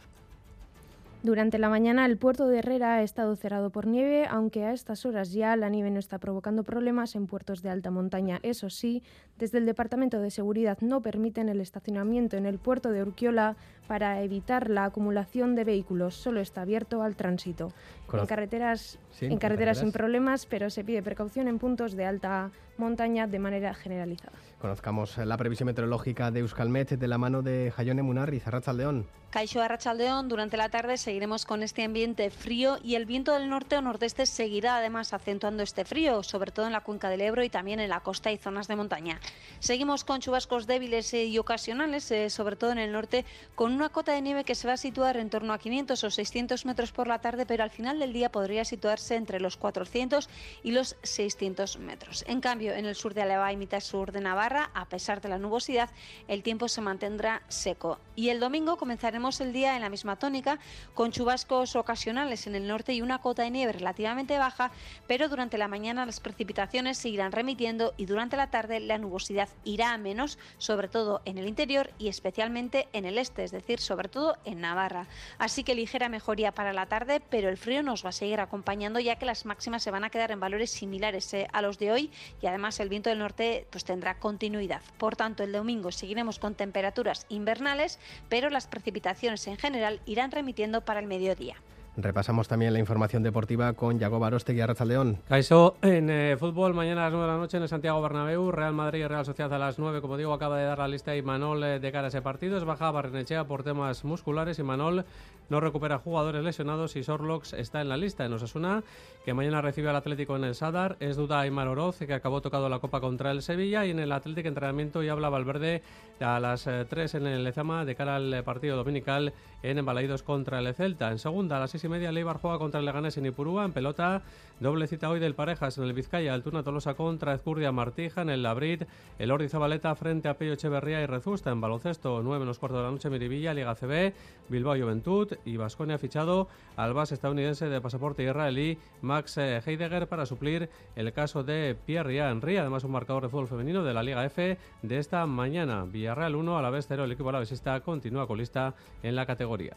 Durante 1.27 1.59
la 1.59 1.69
mañana 1.69 2.07
el 2.07 2.19
puerto 2.19 2.47
de 2.47 2.61
Herrera 2.61 2.95
ha 2.95 3.03
estado 3.03 3.35
cerrado 3.35 3.71
por 3.71 3.89
nieve, 3.89 4.27
aunque 4.31 4.65
a 4.65 4.73
estas 4.73 5.05
horas 5.05 5.33
ya 5.33 5.57
la 5.57 5.69
nieve 5.69 5.91
no 5.91 5.99
está 5.99 6.21
provocando 6.21 6.63
problemas 6.63 7.17
en 7.17 7.27
puertos 7.27 7.63
de 7.63 7.69
alta 7.71 7.91
montaña. 7.91 8.39
Eso 8.45 8.71
sí, 8.71 9.03
desde 9.37 9.59
el 9.59 9.67
Departamento 9.67 10.21
de 10.21 10.31
Seguridad 10.31 10.79
no 10.83 11.01
permiten 11.01 11.49
el 11.49 11.61
estacionamiento 11.61 12.37
en 12.37 12.47
el 12.47 12.61
puerto 12.61 12.93
de 12.93 13.03
Urquiola 13.03 13.57
para 13.89 14.23
evitar 14.23 14.71
la 14.71 14.85
acumulación 14.85 15.57
de 15.57 15.65
vehículos. 15.65 16.15
Solo 16.15 16.39
está 16.39 16.61
abierto 16.63 17.03
al 17.03 17.17
tránsito. 17.17 17.73
Conoce- 18.07 18.21
En 18.21 18.27
carreteras, 18.29 18.99
Sí, 19.11 19.27
en 19.27 19.33
en 19.33 19.39
carreteras 19.39 19.79
sin 19.79 19.91
problemas, 19.91 20.47
pero 20.47 20.71
se 20.71 20.85
pide 20.85 21.03
precaución 21.03 21.49
en 21.49 21.59
puntos 21.59 21.97
de 21.97 22.05
alta 22.05 22.51
montaña 22.79 23.27
de 23.27 23.39
manera 23.41 23.75
generalizada. 23.75 24.35
Conozcamos 24.61 25.19
la 25.19 25.37
previsión 25.37 25.67
meteorológica 25.67 26.31
de 26.31 26.41
Euskalmet 26.41 26.91
de 26.91 27.09
la 27.09 27.19
mano 27.19 27.43
de 27.43 27.73
Jayone 27.75 28.03
Munarri, 28.03 28.39
Zarrachaldeón. 28.39 29.07
Caixo 29.31 29.61
Arrachaldeón, 29.61 30.29
durante 30.29 30.57
la 30.57 30.71
tarde 30.71 30.97
seguiremos 30.97 31.45
con 31.45 31.63
este 31.63 31.83
ambiente 31.83 32.31
frío 32.31 32.79
y 32.83 32.95
el 32.95 33.07
viento 33.07 33.33
del 33.33 33.51
norte 33.51 33.77
o 33.77 33.83
nordeste 33.83 34.25
seguirá 34.25 34.77
además 34.77 35.13
acentuando 35.13 35.63
este 35.63 35.85
frío, 35.85 36.23
sobre 36.23 36.53
todo 36.53 36.67
en 36.67 36.73
la 36.73 36.81
cuenca 36.81 37.11
del 37.11 37.21
Ebro 37.21 37.43
y 37.43 37.51
también 37.51 37.81
en 37.81 37.91
la 37.91 38.01
costa 38.01 38.33
y 38.33 38.39
zonas 38.39 38.69
de 38.69 38.77
montaña. 38.77 39.21
Seguimos 39.59 40.05
con 40.05 40.21
chubascos 40.21 40.67
débiles 40.67 41.13
y 41.13 41.37
ocasionales, 41.39 42.11
eh, 42.13 42.31
sobre 42.31 42.57
todo 42.57 42.71
en 42.73 42.79
el 42.79 42.93
norte, 42.93 43.27
con 43.55 43.73
una 43.75 43.91
cota 43.91 44.13
de 44.13 44.23
nieve 44.23 44.45
que 44.45 44.55
se 44.55 44.69
va 44.69 44.75
a 44.75 44.79
situar 44.79 45.17
en 45.19 45.29
torno 45.29 45.53
a 45.53 45.59
500 45.59 46.03
o 46.05 46.11
600 46.11 46.65
metros 46.65 46.93
por 46.93 47.07
la 47.07 47.21
tarde, 47.21 47.45
pero 47.45 47.63
al 47.65 47.71
final 47.71 47.99
del 47.99 48.13
día 48.13 48.33
podría 48.33 48.65
situarse 48.65 49.17
entre 49.17 49.41
los 49.41 49.57
400 49.57 50.31
y 50.63 50.71
los 50.71 50.97
600 51.03 51.79
metros. 51.79 52.25
En 52.29 52.41
cambio, 52.41 52.73
en 52.73 52.87
el 52.87 52.95
sur 52.95 53.13
de 53.13 53.23
Álava 53.23 53.53
y 53.53 53.57
mitad 53.57 53.81
sur 53.81 54.13
de 54.13 54.21
Navarra, 54.21 54.71
a 54.73 54.87
pesar 54.87 55.21
de 55.21 55.29
la 55.29 55.39
nubosidad, 55.39 55.91
el 56.29 56.43
tiempo 56.43 56.69
se 56.69 56.81
mantendrá 56.81 57.43
seco. 57.49 57.99
Y 58.15 58.31
el 58.31 58.41
domingo 58.41 58.77
comenzaremos 59.17 59.41
el 59.41 59.55
día 59.55 59.77
en 59.77 59.81
la 59.81 59.89
misma 59.89 60.17
tónica, 60.17 60.59
con 60.93 61.11
chubascos 61.11 61.75
ocasionales 61.75 62.47
en 62.47 62.55
el 62.55 62.69
norte 62.69 62.93
y 62.93 63.01
una 63.01 63.19
cota 63.19 63.45
de 63.45 63.51
nieve 63.51 63.73
relativamente 63.73 64.37
baja, 64.37 64.71
pero 65.07 65.31
durante 65.31 65.57
la 65.57 65.69
mañana 65.69 66.05
las 66.05 66.21
precipitaciones 66.21 66.99
se 66.99 67.09
irán 67.09 67.33
remitiendo 67.33 67.95
y 67.97 68.05
durante 68.05 68.37
la 68.37 68.51
tarde 68.51 68.79
la 68.79 68.99
nubosidad 68.99 69.49
irá 69.65 69.95
a 69.95 69.99
menos, 69.99 70.39
sobre 70.59 70.89
todo 70.89 71.23
en 71.25 71.39
el 71.39 71.49
interior 71.49 71.91
y 71.99 72.09
especialmente 72.09 72.89
en 72.93 73.07
el 73.07 73.17
este, 73.17 73.43
es 73.43 73.53
decir, 73.53 73.81
sobre 73.81 74.11
todo 74.11 74.37
en 74.45 74.61
Navarra. 74.61 75.07
Así 75.39 75.65
que 75.65 75.75
ligera 75.75 76.11
mejoría 76.11 76.53
para 76.53 76.75
la 76.75 76.85
tarde, 76.85 77.23
pero 77.31 77.49
el 77.49 77.57
frío 77.57 77.83
nos 77.83 78.05
va 78.05 78.11
a 78.11 78.13
seguir 78.13 78.41
acompañando 78.41 79.01
ya 79.01 79.17
que 79.17 79.25
las 79.25 79.47
máximas 79.47 79.83
se 79.83 79.91
van 79.91 80.05
a 80.05 80.11
quedar 80.11 80.31
en 80.31 80.41
valores 80.41 80.71
similares 80.71 81.33
eh, 81.33 81.49
a 81.55 81.63
los 81.63 81.79
de 81.79 81.91
hoy 81.91 82.11
y 82.43 82.47
además 82.47 82.79
el 82.81 82.91
viento 82.91 83.09
del 83.09 83.21
norte 83.21 83.67
pues 83.71 83.85
tendrá 83.85 84.19
continuidad. 84.19 84.83
Por 84.99 85.17
tanto, 85.17 85.43
el 85.43 85.53
domingo 85.53 85.91
seguiremos 85.91 86.39
con 86.39 86.55
temperaturas 86.55 87.25
invernales, 87.31 87.99
pero 88.29 88.51
las 88.51 88.67
precipitaciones 88.67 89.06
en 89.47 89.57
general 89.57 90.01
irán 90.07 90.31
remitiendo 90.33 90.81
para 90.81 91.01
el 91.01 91.07
mediodía. 91.07 91.57
Repasamos 91.99 92.47
también 92.47 92.75
la 92.75 92.79
información 92.79 93.23
deportiva 93.23 93.73
con 93.73 93.99
Yago 93.99 94.19
Barostegui, 94.19 94.61
Arrachaldeón. 94.61 95.19
Caixo, 95.29 95.77
en 95.81 96.11
eh, 96.11 96.37
fútbol, 96.39 96.75
mañana 96.75 97.03
a 97.03 97.05
las 97.05 97.13
9 97.15 97.27
de 97.27 97.33
la 97.33 97.39
noche 97.39 97.57
en 97.57 97.63
el 97.63 97.71
Santiago 97.71 98.03
Bernabéu, 98.03 98.51
Real 98.51 98.75
Madrid 98.75 99.01
y 99.01 99.07
Real 99.07 99.25
Sociedad 99.25 99.55
a 99.55 99.59
las 99.59 99.79
9, 99.79 100.03
como 100.03 100.19
digo, 100.19 100.35
acaba 100.35 100.59
de 100.59 100.65
dar 100.67 100.79
la 100.79 100.89
lista 100.89 101.17
Imanol 101.17 101.65
eh, 101.65 101.79
de 101.81 101.93
cara 101.93 102.07
a 102.07 102.09
ese 102.09 102.21
partido, 102.21 102.59
es 102.59 102.65
baja 102.65 102.91
Barrenechea 102.91 103.45
por 103.45 103.63
temas 103.63 104.05
musculares, 104.05 104.59
Imanol 104.59 105.07
no 105.49 105.61
recupera 105.61 105.99
jugadores 105.99 106.43
lesionados 106.43 106.97
y 106.97 107.05
Sorlox 107.05 107.53
está 107.53 107.81
en 107.81 107.89
la 107.89 107.97
lista 107.97 108.25
en 108.25 108.33
Osasuna, 108.33 108.83
que 109.25 109.35
mañana 109.35 109.61
recibe 109.61 109.89
al 109.89 109.97
Atlético 109.97 110.37
en 110.37 110.45
el 110.45 110.55
Sadar, 110.55 110.97
es 111.01 111.17
duda 111.17 111.41
Aymar 111.41 111.69
Oroz, 111.69 111.99
que 111.99 112.15
acabó 112.15 112.41
tocado 112.41 112.69
la 112.69 112.79
Copa 112.79 113.01
contra 113.01 113.31
el 113.31 113.43
Sevilla, 113.43 113.85
y 113.87 113.91
en 113.91 113.99
el 113.99 114.13
Atlético 114.13 114.49
entrenamiento 114.49 115.03
y 115.03 115.09
habla 115.09 115.29
Valverde 115.29 115.83
a 116.21 116.41
las 116.41 116.67
eh, 116.67 116.87
3 116.89 117.17
en 117.17 117.27
el 117.27 117.45
Lezama 117.45 117.85
de 117.85 117.95
cara 117.95 118.17
al 118.17 118.33
eh, 118.33 118.43
partido 118.43 118.77
dominical 118.77 119.33
en 119.63 119.79
Embalaídos 119.79 120.23
contra 120.23 120.59
el 120.59 120.75
Celta. 120.75 121.11
En 121.11 121.19
segunda, 121.19 121.57
a 121.57 121.61
las 121.61 121.71
6 121.73 121.85
y 121.85 121.89
media, 121.89 122.13
Leibar 122.13 122.39
juega 122.39 122.59
contra 122.59 122.81
el 122.81 122.87
Leganés 122.87 123.19
en 123.19 123.27
Ipurúa, 123.27 123.65
en 123.65 123.73
pelota, 123.73 124.23
doble 124.61 124.87
cita 124.87 125.11
hoy 125.11 125.21
del 125.21 125.35
Parejas 125.35 125.77
en 125.79 125.85
el 125.85 125.93
Vizcaya, 125.93 126.33
Altuna 126.33 126.63
Tolosa 126.63 126.95
contra 126.95 127.35
Ezcurdia 127.35 127.73
Martija 127.73 128.23
en 128.23 128.31
el 128.31 128.43
Labrit, 128.43 128.85
el 129.19 129.31
Ordi 129.31 129.49
Zabaleta 129.49 129.95
frente 129.95 130.29
a 130.29 130.35
Pello 130.35 130.55
Echeverría 130.55 131.03
y 131.03 131.07
Rezusta 131.07 131.51
en 131.51 131.61
baloncesto, 131.61 132.23
9 132.23 132.39
menos 132.41 132.59
cuarto 132.59 132.79
de 132.79 132.85
la 132.85 132.91
noche, 132.91 133.11
Miribilla, 133.11 133.53
Liga 133.53 133.75
CB, 133.75 134.15
Bilbao 134.49 134.77
Juventud 134.77 135.36
y 135.45 135.57
Vasconia 135.57 135.97
ha 135.97 135.99
fichado 135.99 136.49
al 136.77 136.95
base 136.95 137.15
estadounidense 137.15 137.69
de 137.69 137.81
pasaporte 137.81 138.25
israelí 138.25 138.79
Max 139.03 139.39
eh, 139.39 139.61
Heidegger 139.65 140.09
para 140.09 140.27
suplir 140.27 140.69
el 140.95 141.13
caso 141.13 141.45
de 141.45 141.77
Pierre 141.87 142.19
Henry, 142.19 142.57
además 142.57 142.85
un 142.85 142.93
marcador 142.93 143.23
de 143.23 143.29
fútbol 143.29 143.49
femenino 143.49 143.85
de 143.85 143.95
la 143.95 144.03
Liga 144.03 144.25
F 144.25 144.59
de 144.83 144.99
esta 144.99 145.27
mañana. 145.27 145.85
Villarreal 145.85 146.35
1, 146.35 146.59
a 146.59 146.63
la 146.63 146.71
vez 146.71 146.87
0, 146.89 147.05
el 147.05 147.13
equipo 147.13 147.29
alavesista 147.29 147.81
continúa 147.81 148.27
colista 148.27 148.75
en 149.03 149.17
la 149.17 149.27
categoría. 149.27 149.77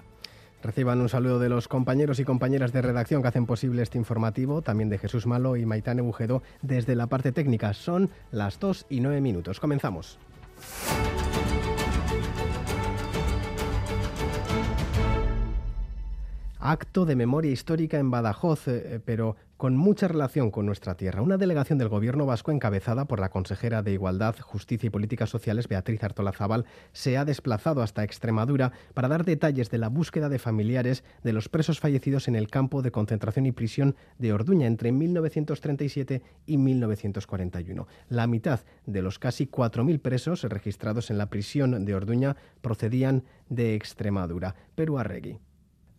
Reciban 0.62 1.00
un 1.00 1.08
saludo 1.08 1.40
de 1.40 1.48
los 1.48 1.70
compañeros 1.70 2.20
y 2.20 2.26
compañeras 2.26 2.74
de 2.74 2.82
redacción 2.82 3.22
que 3.22 3.30
hacen 3.30 3.46
posible 3.46 3.82
este 3.82 3.98
informativo, 3.98 4.62
también 4.62 4.90
de 4.90 4.98
Jesús 4.98 5.26
Malo 5.26 5.56
y 5.56 5.66
Maitane 5.66 6.02
Bujedo 6.02 6.44
desde 6.62 6.96
la 6.96 7.08
parte 7.08 7.32
técnica. 7.32 7.74
Son 7.74 8.10
las 8.32 8.60
2 8.60 8.88
y 8.90 9.00
9 9.00 9.22
minutos. 9.22 9.60
Comenzamos. 9.60 10.20
Acto 16.62 17.06
de 17.06 17.16
memoria 17.16 17.52
histórica 17.52 18.00
en 18.00 18.12
Badajoz, 18.12 18.68
eh, 18.68 19.00
pero 19.06 19.38
con 19.56 19.78
mucha 19.78 20.10
relación 20.10 20.52
con 20.52 20.66
nuestra 20.66 20.96
tierra. 20.96 21.22
Una 21.22 21.38
delegación 21.38 21.80
del 21.80 21.88
Gobierno 21.88 22.26
vasco 22.26 22.52
encabezada 22.52 23.06
por 23.06 23.22
la 23.22 23.30
consejera 23.30 23.82
de 23.82 23.94
Igualdad, 23.94 24.36
Justicia 24.42 24.88
y 24.88 24.90
Políticas 24.90 25.30
Sociales, 25.30 25.70
Beatriz 25.70 26.04
Artolazábal, 26.04 26.66
se 26.92 27.18
ha 27.18 27.24
desplazado 27.24 27.82
hasta 27.82 28.04
Extremadura 28.04 28.74
para 28.94 29.08
dar 29.08 29.24
detalles 29.24 29.70
de 29.70 29.78
la 29.78 29.88
búsqueda 29.88 30.28
de 30.28 30.38
familiares 30.38 31.06
de 31.24 31.32
los 31.32 31.48
presos 31.48 31.80
fallecidos 31.80 32.28
en 32.28 32.36
el 32.36 32.50
campo 32.50 32.82
de 32.82 32.92
concentración 32.92 33.46
y 33.46 33.54
prisión 33.54 33.96
de 34.18 34.34
Orduña 34.34 34.68
entre 34.68 34.92
1937 34.92 36.22
y 36.46 36.58
1941. 36.58 37.88
La 38.10 38.28
mitad 38.28 38.60
de 38.86 39.02
los 39.02 39.18
casi 39.18 39.48
4.000 39.48 40.02
presos 40.02 40.44
registrados 40.44 41.10
en 41.10 41.18
la 41.18 41.30
prisión 41.30 41.86
de 41.86 41.96
Orduña 41.96 42.36
procedían 42.60 43.24
de 43.48 43.76
Extremadura. 43.76 44.56
Perú 44.76 45.00
Arregui. 45.00 45.40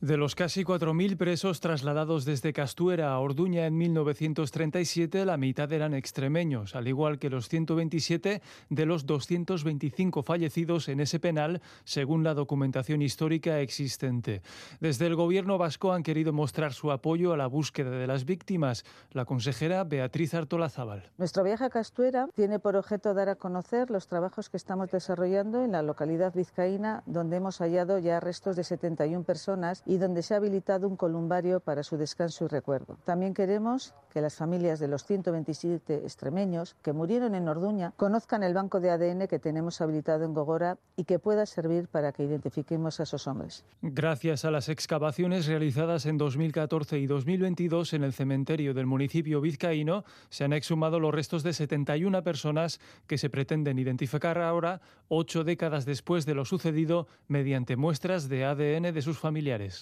De 0.00 0.16
los 0.16 0.34
casi 0.34 0.64
4.000 0.64 1.18
presos 1.18 1.60
trasladados 1.60 2.24
desde 2.24 2.54
Castuera 2.54 3.12
a 3.12 3.18
Orduña 3.18 3.66
en 3.66 3.76
1937, 3.76 5.26
la 5.26 5.36
mitad 5.36 5.70
eran 5.74 5.92
extremeños, 5.92 6.74
al 6.74 6.88
igual 6.88 7.18
que 7.18 7.28
los 7.28 7.50
127 7.50 8.40
de 8.70 8.86
los 8.86 9.04
225 9.04 10.22
fallecidos 10.22 10.88
en 10.88 11.00
ese 11.00 11.20
penal, 11.20 11.60
según 11.84 12.24
la 12.24 12.32
documentación 12.32 13.02
histórica 13.02 13.60
existente. 13.60 14.40
Desde 14.80 15.06
el 15.06 15.16
gobierno 15.16 15.58
vasco 15.58 15.92
han 15.92 16.02
querido 16.02 16.32
mostrar 16.32 16.72
su 16.72 16.90
apoyo 16.92 17.34
a 17.34 17.36
la 17.36 17.46
búsqueda 17.46 17.90
de 17.90 18.06
las 18.06 18.24
víctimas. 18.24 18.86
La 19.10 19.26
consejera 19.26 19.84
Beatriz 19.84 20.32
Artolazábal. 20.32 21.10
Nuestro 21.18 21.44
viaje 21.44 21.64
a 21.64 21.68
Castuera 21.68 22.26
tiene 22.34 22.58
por 22.58 22.74
objeto 22.74 23.12
dar 23.12 23.28
a 23.28 23.36
conocer 23.36 23.90
los 23.90 24.08
trabajos 24.08 24.48
que 24.48 24.56
estamos 24.56 24.90
desarrollando 24.90 25.62
en 25.62 25.72
la 25.72 25.82
localidad 25.82 26.32
vizcaína, 26.32 27.02
donde 27.04 27.36
hemos 27.36 27.58
hallado 27.58 27.98
ya 27.98 28.18
restos 28.18 28.56
de 28.56 28.64
71 28.64 29.24
personas 29.24 29.84
y 29.90 29.98
donde 29.98 30.22
se 30.22 30.34
ha 30.34 30.36
habilitado 30.36 30.86
un 30.86 30.94
columbario 30.94 31.58
para 31.58 31.82
su 31.82 31.96
descanso 31.96 32.44
y 32.44 32.48
recuerdo. 32.48 32.96
También 33.04 33.34
queremos 33.34 33.92
que 34.12 34.20
las 34.20 34.36
familias 34.36 34.78
de 34.78 34.86
los 34.86 35.04
127 35.04 35.96
extremeños 36.04 36.76
que 36.80 36.92
murieron 36.92 37.34
en 37.34 37.48
Orduña 37.48 37.92
conozcan 37.96 38.44
el 38.44 38.54
banco 38.54 38.78
de 38.78 38.90
ADN 38.90 39.26
que 39.26 39.40
tenemos 39.40 39.80
habilitado 39.80 40.24
en 40.24 40.32
Gogora 40.32 40.78
y 40.96 41.04
que 41.04 41.18
pueda 41.18 41.44
servir 41.44 41.88
para 41.88 42.12
que 42.12 42.22
identifiquemos 42.22 43.00
a 43.00 43.02
esos 43.02 43.26
hombres. 43.26 43.64
Gracias 43.82 44.44
a 44.44 44.52
las 44.52 44.68
excavaciones 44.68 45.48
realizadas 45.48 46.06
en 46.06 46.18
2014 46.18 47.00
y 47.00 47.08
2022 47.08 47.92
en 47.94 48.04
el 48.04 48.12
cementerio 48.12 48.74
del 48.74 48.86
municipio 48.86 49.40
vizcaíno, 49.40 50.04
se 50.28 50.44
han 50.44 50.52
exhumado 50.52 51.00
los 51.00 51.12
restos 51.12 51.42
de 51.42 51.52
71 51.52 52.22
personas 52.22 52.78
que 53.08 53.18
se 53.18 53.28
pretenden 53.28 53.80
identificar 53.80 54.38
ahora, 54.38 54.80
ocho 55.08 55.42
décadas 55.42 55.84
después 55.84 56.26
de 56.26 56.34
lo 56.34 56.44
sucedido, 56.44 57.08
mediante 57.26 57.74
muestras 57.74 58.28
de 58.28 58.44
ADN 58.44 58.94
de 58.94 59.02
sus 59.02 59.18
familiares. 59.18 59.79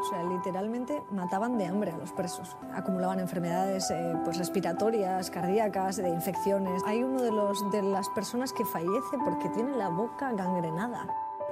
O 0.00 0.04
sea, 0.04 0.22
literalmente 0.22 1.02
mataban 1.10 1.58
de 1.58 1.66
hambre 1.66 1.92
a 1.92 1.96
los 1.96 2.12
presos. 2.12 2.56
Acumulaban 2.74 3.20
enfermedades 3.20 3.90
eh, 3.90 4.14
pues 4.24 4.38
respiratorias, 4.38 5.30
cardíacas, 5.30 5.96
de 5.96 6.08
infecciones. 6.08 6.82
Hay 6.86 7.02
uno 7.02 7.22
de, 7.22 7.32
los, 7.32 7.70
de 7.70 7.82
las 7.82 8.08
personas 8.10 8.52
que 8.52 8.64
fallece 8.64 9.18
porque 9.24 9.48
tiene 9.50 9.76
la 9.76 9.88
boca 9.88 10.32
gangrenada. 10.32 11.06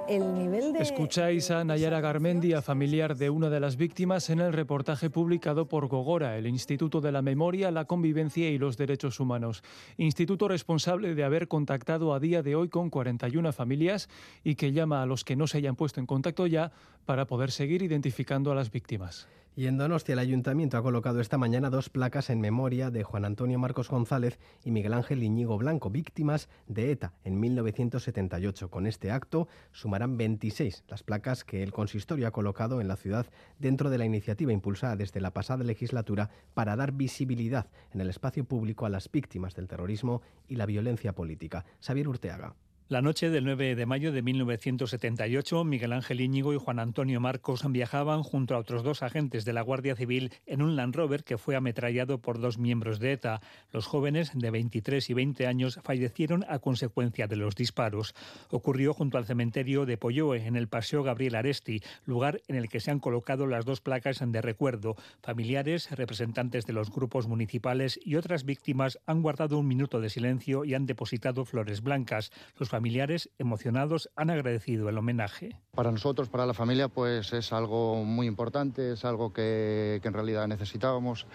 El 0.07 0.33
nivel. 0.35 0.75
Escucháis 0.75 1.49
a 1.49 1.63
Nayara 1.63 1.99
Garmendia, 1.99 2.61
familiar 2.61 3.15
de 3.15 3.29
una 3.29 3.49
de 3.49 3.59
las 3.59 3.75
víctimas, 3.75 4.29
en 4.29 4.39
el 4.39 4.53
reportaje 4.53 5.09
publicado 5.09 5.67
por 5.67 5.87
Gogora, 5.87 6.37
el 6.37 6.45
Instituto 6.47 7.01
de 7.01 7.11
la 7.11 7.21
Memoria, 7.21 7.71
la 7.71 7.85
Convivencia 7.85 8.49
y 8.49 8.57
los 8.57 8.77
Derechos 8.77 9.19
Humanos. 9.19 9.63
Instituto 9.97 10.47
responsable 10.47 11.15
de 11.15 11.23
haber 11.23 11.47
contactado 11.47 12.13
a 12.13 12.19
día 12.19 12.43
de 12.43 12.55
hoy 12.55 12.69
con 12.69 12.89
41 12.89 13.51
familias 13.51 14.07
y 14.43 14.55
que 14.55 14.71
llama 14.71 15.01
a 15.01 15.05
los 15.05 15.23
que 15.23 15.35
no 15.35 15.47
se 15.47 15.57
hayan 15.57 15.75
puesto 15.75 15.99
en 15.99 16.05
contacto 16.05 16.45
ya 16.45 16.71
para 17.05 17.25
poder 17.25 17.51
seguir 17.51 17.81
identificando 17.81 18.51
a 18.51 18.55
las 18.55 18.71
víctimas. 18.71 19.27
Y 19.57 19.67
en 19.67 19.77
Donostia 19.77 20.11
el 20.11 20.19
ayuntamiento 20.19 20.77
ha 20.77 20.83
colocado 20.83 21.21
esta 21.21 21.37
mañana 21.37 21.69
dos 21.69 21.89
placas 21.89 22.29
en 22.29 22.41
memoria 22.41 22.91
de 22.91 23.03
Juan 23.03 23.23
Antonio 23.23 23.57
Marcos 23.57 23.89
González 23.89 24.37
y 24.65 24.71
Miguel 24.71 24.93
Ángel 24.93 25.23
Iñigo 25.23 25.57
Blanco, 25.57 25.89
víctimas 25.89 26.49
de 26.67 26.91
ETA 26.91 27.13
en 27.23 27.39
1978. 27.39 28.69
Con 28.69 28.85
este 28.85 29.11
acto 29.11 29.47
sumarán 29.71 30.17
26 30.17 30.83
las 30.89 31.03
placas 31.03 31.45
que 31.45 31.63
el 31.63 31.71
consistorio 31.71 32.27
ha 32.27 32.31
colocado 32.31 32.81
en 32.81 32.89
la 32.89 32.97
ciudad 32.97 33.27
dentro 33.57 33.89
de 33.89 33.97
la 33.97 34.03
iniciativa 34.03 34.51
impulsada 34.51 34.97
desde 34.97 35.21
la 35.21 35.31
pasada 35.31 35.63
legislatura 35.63 36.31
para 36.53 36.75
dar 36.75 36.91
visibilidad 36.91 37.67
en 37.93 38.01
el 38.01 38.09
espacio 38.09 38.43
público 38.43 38.85
a 38.85 38.89
las 38.89 39.09
víctimas 39.09 39.55
del 39.55 39.69
terrorismo 39.69 40.21
y 40.49 40.57
la 40.57 40.65
violencia 40.65 41.15
política. 41.15 41.63
Xavier 41.79 42.09
Urteaga. 42.09 42.55
La 42.87 43.01
noche 43.01 43.31
del 43.31 43.45
9 43.45 43.73
de 43.73 43.85
mayo 43.87 44.11
de 44.11 44.21
1978, 44.21 45.63
Miguel 45.63 45.91
Ángel 45.91 46.21
Íñigo 46.21 46.53
y 46.53 46.59
Juan 46.59 46.77
Antonio 46.77 47.19
Marcos 47.19 47.63
viajaban 47.67 48.21
junto 48.21 48.53
a 48.53 48.59
otros 48.59 48.83
dos 48.83 49.01
agentes 49.01 49.43
de 49.43 49.53
la 49.53 49.63
Guardia 49.63 49.95
Civil 49.95 50.31
en 50.45 50.61
un 50.61 50.75
Land 50.75 50.95
Rover 50.95 51.23
que 51.23 51.39
fue 51.39 51.55
ametrallado 51.55 52.19
por 52.19 52.39
dos 52.39 52.59
miembros 52.59 52.99
de 52.99 53.13
ETA. 53.13 53.41
Los 53.71 53.87
jóvenes 53.87 54.29
de 54.35 54.51
23 54.51 55.09
y 55.09 55.13
20 55.15 55.47
años 55.47 55.79
fallecieron 55.83 56.45
a 56.47 56.59
consecuencia 56.59 57.25
de 57.25 57.37
los 57.37 57.55
disparos. 57.55 58.13
Ocurrió 58.51 58.93
junto 58.93 59.17
al 59.17 59.25
cementerio 59.25 59.87
de 59.87 59.97
Polloe, 59.97 60.45
en 60.45 60.55
el 60.55 60.67
Paseo 60.67 61.01
Gabriel 61.01 61.33
Aresti, 61.33 61.81
lugar 62.05 62.43
en 62.47 62.55
el 62.55 62.69
que 62.69 62.81
se 62.81 62.91
han 62.91 62.99
colocado 62.99 63.47
las 63.47 63.65
dos 63.65 63.81
placas 63.81 64.21
de 64.23 64.41
recuerdo. 64.43 64.95
Familiares, 65.23 65.89
representantes 65.89 66.67
de 66.67 66.73
los 66.73 66.91
grupos 66.91 67.27
municipales 67.27 67.99
y 68.03 68.15
otras 68.15 68.45
víctimas 68.45 68.99
han 69.07 69.23
guardado 69.23 69.57
un 69.57 69.67
minuto 69.67 70.01
de 70.01 70.11
silencio 70.11 70.65
y 70.65 70.75
han 70.75 70.85
depositado 70.85 71.45
flores 71.45 71.81
blancas. 71.81 72.31
Los 72.59 72.74
familiares 72.75 73.29
emocionados 73.39 74.09
han 74.17 74.29
agradecido 74.29 74.89
el 74.89 74.97
homenaje. 74.97 75.55
Para 75.75 75.91
nosotros, 75.91 76.27
para 76.27 76.45
la 76.45 76.53
familia, 76.53 76.89
pues 76.89 77.31
es 77.31 77.53
algo 77.53 78.03
muy 78.03 78.27
importante, 78.27 78.91
es 78.91 79.05
algo 79.05 79.31
que, 79.31 79.99
que 80.01 80.07
en 80.09 80.13
realidad 80.13 80.45
necesitábamos 80.49 81.25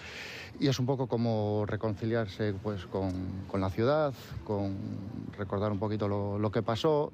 y 0.60 0.68
es 0.68 0.78
un 0.78 0.84
poco 0.84 1.06
como 1.06 1.64
reconciliarse 1.66 2.52
pues, 2.62 2.84
con, 2.84 3.46
con 3.48 3.62
la 3.62 3.70
ciudad, 3.70 4.12
con 4.44 4.76
recordar 5.38 5.72
un 5.72 5.78
poquito 5.78 6.08
lo, 6.08 6.38
lo 6.38 6.50
que 6.50 6.62
pasó 6.62 7.10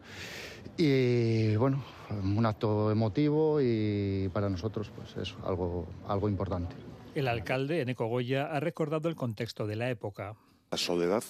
y 0.77 1.55
bueno, 1.55 1.85
un 2.11 2.45
acto 2.45 2.91
emotivo 2.91 3.61
y 3.63 4.29
para 4.33 4.49
nosotros 4.49 4.91
pues 4.91 5.17
es 5.19 5.37
algo, 5.45 5.87
algo 6.09 6.29
importante. 6.29 6.75
El 7.15 7.29
alcalde, 7.29 7.81
Eneco 7.81 8.07
Goya, 8.07 8.47
ha 8.47 8.59
recordado 8.59 9.09
el 9.09 9.15
contexto 9.15 9.69
de 9.69 9.77
la 9.77 9.89
época. 9.89 10.35
La 10.73 10.79
soledad 10.79 11.23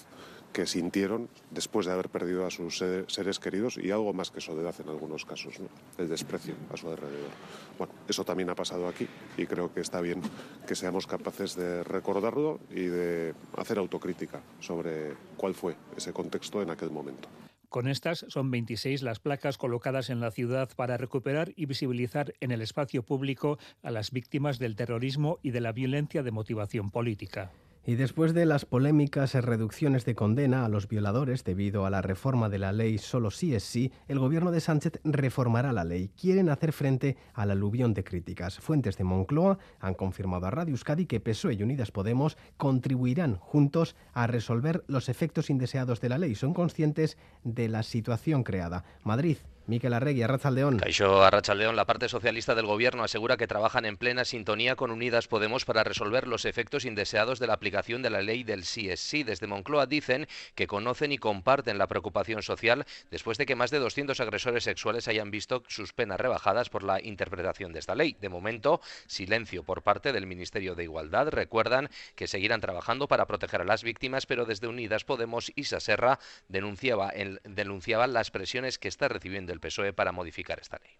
que 0.53 0.65
sintieron 0.65 1.29
después 1.51 1.85
de 1.85 1.93
haber 1.93 2.09
perdido 2.09 2.45
a 2.45 2.51
sus 2.51 2.77
seres 2.77 3.39
queridos 3.39 3.77
y 3.77 3.91
algo 3.91 4.13
más 4.13 4.31
que 4.31 4.41
soledad 4.41 4.75
en 4.79 4.89
algunos 4.89 5.25
casos, 5.25 5.59
¿no? 5.59 5.67
el 5.97 6.09
desprecio 6.09 6.55
a 6.73 6.77
su 6.77 6.89
alrededor. 6.89 7.31
Bueno, 7.77 7.93
eso 8.07 8.25
también 8.25 8.49
ha 8.49 8.55
pasado 8.55 8.87
aquí 8.87 9.07
y 9.37 9.45
creo 9.45 9.73
que 9.73 9.81
está 9.81 10.01
bien 10.01 10.21
que 10.67 10.75
seamos 10.75 11.07
capaces 11.07 11.55
de 11.55 11.83
recordarlo 11.83 12.59
y 12.71 12.85
de 12.85 13.33
hacer 13.55 13.77
autocrítica 13.77 14.41
sobre 14.59 15.13
cuál 15.37 15.53
fue 15.53 15.75
ese 15.95 16.13
contexto 16.13 16.61
en 16.61 16.69
aquel 16.69 16.91
momento. 16.91 17.29
Con 17.69 17.89
estas 17.89 18.25
son 18.29 18.49
26 18.49 19.03
las 19.03 19.19
placas 19.19 19.57
colocadas 19.57 20.09
en 20.09 20.21
la 20.21 20.31
ciudad 20.31 20.69
para 20.75 20.95
recuperar 20.95 21.51
y 21.57 21.65
visibilizar 21.65 22.33
en 22.39 22.51
el 22.51 22.61
espacio 22.61 23.03
público 23.03 23.59
a 23.83 23.91
las 23.91 24.11
víctimas 24.11 24.57
del 24.57 24.77
terrorismo 24.77 25.39
y 25.43 25.51
de 25.51 25.61
la 25.61 25.73
violencia 25.73 26.23
de 26.23 26.31
motivación 26.31 26.91
política. 26.91 27.51
Y 27.89 27.95
después 27.95 28.33
de 28.33 28.45
las 28.45 28.65
polémicas 28.65 29.33
reducciones 29.33 30.03
de 30.03 30.13
condena 30.13 30.65
a 30.65 30.67
los 30.67 30.89
violadores 30.89 31.45
debido 31.45 31.85
a 31.85 31.89
la 31.89 32.01
reforma 32.01 32.49
de 32.49 32.59
la 32.59 32.73
ley 32.73 32.97
solo 32.97 33.31
sí 33.31 33.55
es 33.55 33.63
sí, 33.63 33.93
el 34.09 34.19
gobierno 34.19 34.51
de 34.51 34.59
Sánchez 34.59 34.99
reformará 35.05 35.71
la 35.71 35.85
ley. 35.85 36.11
Quieren 36.19 36.49
hacer 36.49 36.73
frente 36.73 37.15
al 37.33 37.49
aluvión 37.49 37.93
de 37.93 38.03
críticas. 38.03 38.59
Fuentes 38.59 38.97
de 38.97 39.05
Moncloa 39.05 39.57
han 39.79 39.93
confirmado 39.93 40.47
a 40.47 40.51
Radio 40.51 40.73
Euskadi 40.73 41.05
que 41.05 41.21
PSOE 41.21 41.53
y 41.53 41.63
Unidas 41.63 41.91
Podemos 41.91 42.37
contribuirán 42.57 43.37
juntos 43.37 43.95
a 44.11 44.27
resolver 44.27 44.83
los 44.87 45.07
efectos 45.07 45.49
indeseados 45.49 46.01
de 46.01 46.09
la 46.09 46.17
ley. 46.17 46.35
Son 46.35 46.53
conscientes 46.53 47.17
de 47.45 47.69
la 47.69 47.83
situación 47.83 48.43
creada. 48.43 48.83
Madrid 49.05 49.37
Miquel 49.67 49.93
Arregui, 49.93 50.23
Arrachaldeón. 50.23 50.77
Caixo 50.79 51.23
Arrachaldeón, 51.25 51.75
la 51.75 51.83
parte 51.83 52.07
socialista 52.07 52.55
del 52.55 52.65
gobierno 52.65 53.03
asegura 53.03 53.35
que 53.35 53.47
trabajan 53.47 53.83
en 53.83 53.97
plena 53.97 54.23
sintonía 54.23 54.77
con 54.77 54.91
Unidas 54.91 55.27
Podemos 55.27 55.65
para 55.65 55.83
resolver 55.83 56.25
los 56.25 56.45
efectos 56.45 56.85
indeseados 56.85 57.39
de 57.39 57.47
la 57.47 57.53
aplicación 57.55 58.01
de 58.01 58.09
la 58.09 58.21
ley 58.21 58.45
del 58.45 58.63
sí 58.63 58.89
es 58.89 59.01
sí. 59.01 59.23
Desde 59.23 59.45
Moncloa 59.45 59.85
dicen 59.85 60.25
que 60.55 60.67
conocen 60.67 61.11
y 61.11 61.17
comparten 61.17 61.77
la 61.77 61.87
preocupación 61.87 62.43
social 62.43 62.85
después 63.11 63.37
de 63.37 63.45
que 63.45 63.57
más 63.57 63.69
de 63.69 63.79
200 63.79 64.17
agresores 64.21 64.63
sexuales 64.63 65.09
hayan 65.09 65.31
visto 65.31 65.61
sus 65.67 65.91
penas 65.91 66.17
rebajadas 66.17 66.69
por 66.69 66.83
la 66.83 67.03
interpretación 67.03 67.73
de 67.73 67.79
esta 67.79 67.93
ley. 67.93 68.15
De 68.21 68.29
momento, 68.29 68.79
silencio 69.05 69.63
por 69.63 69.81
parte 69.81 70.13
del 70.13 70.27
Ministerio 70.27 70.75
de 70.75 70.83
Igualdad. 70.83 71.27
Recuerdan 71.27 71.89
que 72.15 72.27
seguirán 72.27 72.61
trabajando 72.61 73.09
para 73.09 73.27
proteger 73.27 73.59
a 73.59 73.65
las 73.65 73.83
víctimas, 73.83 74.27
pero 74.27 74.45
desde 74.45 74.67
Unidas 74.67 75.03
Podemos, 75.03 75.51
Isa 75.55 75.81
Serra 75.81 76.19
denunciaba, 76.47 77.11
denunciaba 77.43 78.07
las 78.07 78.31
presiones 78.31 78.79
que 78.79 78.87
está 78.87 79.09
recibiendo 79.09 79.51
el 79.51 79.56
PSOE 79.59 79.93
para 79.93 80.11
modificar 80.11 80.59
esta 80.59 80.77
ley. 80.77 80.97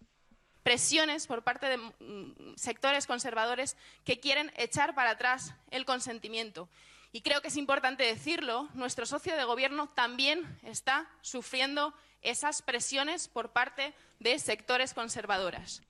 presiones 0.63 1.27
por 1.27 1.43
parte 1.43 1.67
de 1.67 1.77
mm, 1.77 2.55
sectores 2.57 3.07
conservadores 3.07 3.77
que 4.03 4.19
quieren 4.19 4.51
echar 4.57 4.95
para 4.95 5.11
atrás 5.11 5.53
el 5.71 5.85
consentimiento. 5.85 6.67
Y 7.13 7.21
creo 7.21 7.41
que 7.41 7.47
es 7.47 7.55
importante 7.55 8.03
decirlo, 8.03 8.67
nuestro 8.73 9.05
socio 9.05 9.37
de 9.37 9.45
gobierno 9.45 9.87
también 9.95 10.59
está 10.63 11.09
sufriendo 11.21 11.93
esas 12.21 12.61
presiones 12.61 13.29
por 13.29 13.53
parte 13.53 13.93
de 14.19 14.37
sectores 14.39 14.93
conservadoras. 14.93 15.83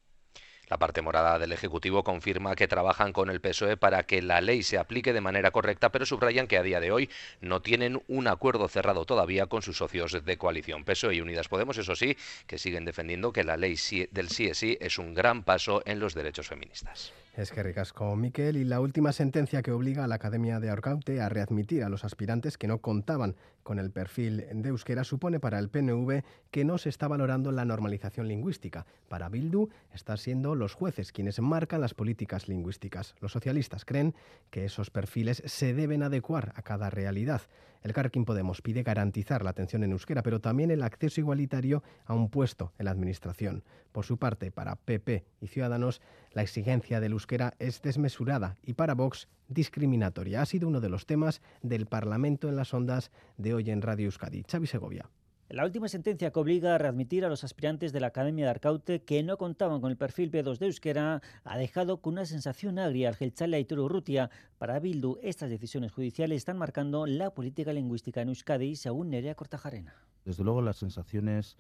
La 0.69 0.77
parte 0.77 1.01
morada 1.01 1.39
del 1.39 1.53
Ejecutivo 1.53 2.03
confirma 2.03 2.55
que 2.55 2.67
trabajan 2.67 3.13
con 3.13 3.29
el 3.29 3.39
PSOE 3.39 3.77
para 3.77 4.03
que 4.03 4.21
la 4.21 4.41
ley 4.41 4.63
se 4.63 4.77
aplique 4.77 5.13
de 5.13 5.21
manera 5.21 5.51
correcta, 5.51 5.91
pero 5.93 6.05
subrayan 6.05 6.47
que 6.47 6.57
a 6.57 6.63
día 6.63 6.81
de 6.81 6.91
hoy 6.91 7.09
no 7.39 7.61
tienen 7.61 8.03
un 8.07 8.27
acuerdo 8.27 8.67
cerrado 8.67 9.05
todavía 9.05 9.45
con 9.45 9.61
sus 9.61 9.77
socios 9.77 10.25
de 10.25 10.37
coalición. 10.37 10.83
PSOE 10.83 11.15
y 11.15 11.21
Unidas 11.21 11.47
Podemos, 11.47 11.77
eso 11.77 11.95
sí, 11.95 12.17
que 12.47 12.57
siguen 12.57 12.83
defendiendo 12.83 13.31
que 13.31 13.45
la 13.45 13.55
ley 13.55 13.77
del 14.11 14.29
sí 14.29 14.47
es 14.47 14.57
sí 14.57 14.77
es 14.81 14.97
un 14.97 15.13
gran 15.13 15.43
paso 15.43 15.83
en 15.85 15.99
los 15.99 16.13
derechos 16.13 16.47
feministas. 16.47 17.13
Es 17.37 17.51
que 17.51 17.61
ricasco, 17.61 18.15
Miquel. 18.15 18.57
Y 18.57 18.63
la 18.63 18.79
última 18.79 19.11
sentencia 19.11 19.61
que 19.61 19.71
obliga 19.71 20.03
a 20.03 20.07
la 20.07 20.15
Academia 20.15 20.59
de 20.59 20.71
Arcaute 20.71 21.21
a 21.21 21.29
readmitir 21.29 21.83
a 21.83 21.89
los 21.89 22.03
aspirantes 22.03 22.57
que 22.57 22.65
no 22.65 22.79
contaban 22.79 23.35
con 23.61 23.77
el 23.77 23.91
perfil 23.91 24.43
de 24.51 24.69
euskera 24.69 25.03
supone 25.03 25.39
para 25.39 25.59
el 25.59 25.69
PNV 25.69 26.23
que 26.49 26.65
no 26.65 26.79
se 26.79 26.89
está 26.89 27.07
valorando 27.07 27.51
la 27.51 27.63
normalización 27.63 28.27
lingüística. 28.27 28.87
Para 29.07 29.29
Bildu 29.29 29.69
están 29.93 30.17
siendo 30.17 30.55
los 30.55 30.73
jueces 30.73 31.11
quienes 31.11 31.39
marcan 31.39 31.79
las 31.79 31.93
políticas 31.93 32.47
lingüísticas. 32.47 33.13
Los 33.19 33.33
socialistas 33.33 33.85
creen 33.85 34.15
que 34.49 34.65
esos 34.65 34.89
perfiles 34.89 35.43
se 35.45 35.75
deben 35.75 36.01
adecuar 36.01 36.53
a 36.55 36.63
cada 36.63 36.89
realidad. 36.89 37.43
El 37.83 37.93
Carquín 37.93 38.25
Podemos 38.25 38.61
pide 38.61 38.83
garantizar 38.83 39.43
la 39.43 39.51
atención 39.51 39.83
en 39.83 39.91
euskera, 39.91 40.23
pero 40.23 40.41
también 40.41 40.71
el 40.71 40.83
acceso 40.83 41.21
igualitario 41.21 41.83
a 42.05 42.13
un 42.13 42.29
puesto 42.29 42.73
en 42.79 42.85
la 42.85 42.91
Administración. 42.91 43.63
Por 43.91 44.05
su 44.05 44.17
parte, 44.17 44.51
para 44.51 44.75
PP 44.75 45.23
y 45.41 45.47
Ciudadanos, 45.47 46.01
la 46.37 46.43
exigencia 46.43 46.99
del 46.99 47.13
euskera 47.13 47.55
es 47.57 47.81
desmesurada 47.81 48.57
y 48.61 48.73
para 48.73 48.93
Vox 48.93 49.27
discriminatoria. 49.47 50.43
Ha 50.43 50.45
sido 50.45 50.67
uno 50.67 50.81
de 50.81 50.89
los 50.89 51.07
temas 51.07 51.41
del 51.63 51.87
Parlamento 51.87 52.47
en 52.47 52.55
las 52.55 52.75
ondas 52.75 53.09
de 53.37 53.55
hoy 53.55 53.71
en 53.71 53.81
Radio 53.81 54.05
Euskadi. 54.05 54.43
Xavi 54.43 54.67
Segovia. 54.67 55.09
La 55.49 55.65
última 55.65 55.87
sentencia 55.87 56.29
que 56.29 56.39
obliga 56.39 56.75
a 56.75 56.77
readmitir 56.77 57.25
a 57.25 57.29
los 57.29 57.43
aspirantes 57.43 57.91
de 57.91 58.01
la 58.01 58.07
Academia 58.07 58.45
de 58.45 58.51
Arcaute 58.51 59.01
que 59.01 59.23
no 59.23 59.39
contaban 59.39 59.81
con 59.81 59.89
el 59.89 59.97
perfil 59.97 60.29
B2 60.29 60.59
de 60.59 60.67
euskera 60.67 61.23
ha 61.43 61.57
dejado 61.57 62.01
con 62.01 62.13
una 62.13 62.25
sensación 62.25 62.77
agria 62.77 63.09
al 63.09 63.15
Gelchale 63.15 63.57
Aitor 63.57 63.79
Urrutia. 63.79 64.29
Para 64.59 64.79
Bildu, 64.79 65.17
estas 65.23 65.49
decisiones 65.49 65.91
judiciales 65.91 66.37
están 66.37 66.59
marcando 66.59 67.07
la 67.07 67.31
política 67.31 67.73
lingüística 67.73 68.21
en 68.21 68.27
Euskadi, 68.27 68.75
según 68.75 69.09
Nerea 69.09 69.33
Cortajarena. 69.33 69.95
Desde 70.23 70.43
luego, 70.43 70.61
las 70.61 70.77
sensaciones 70.77 71.57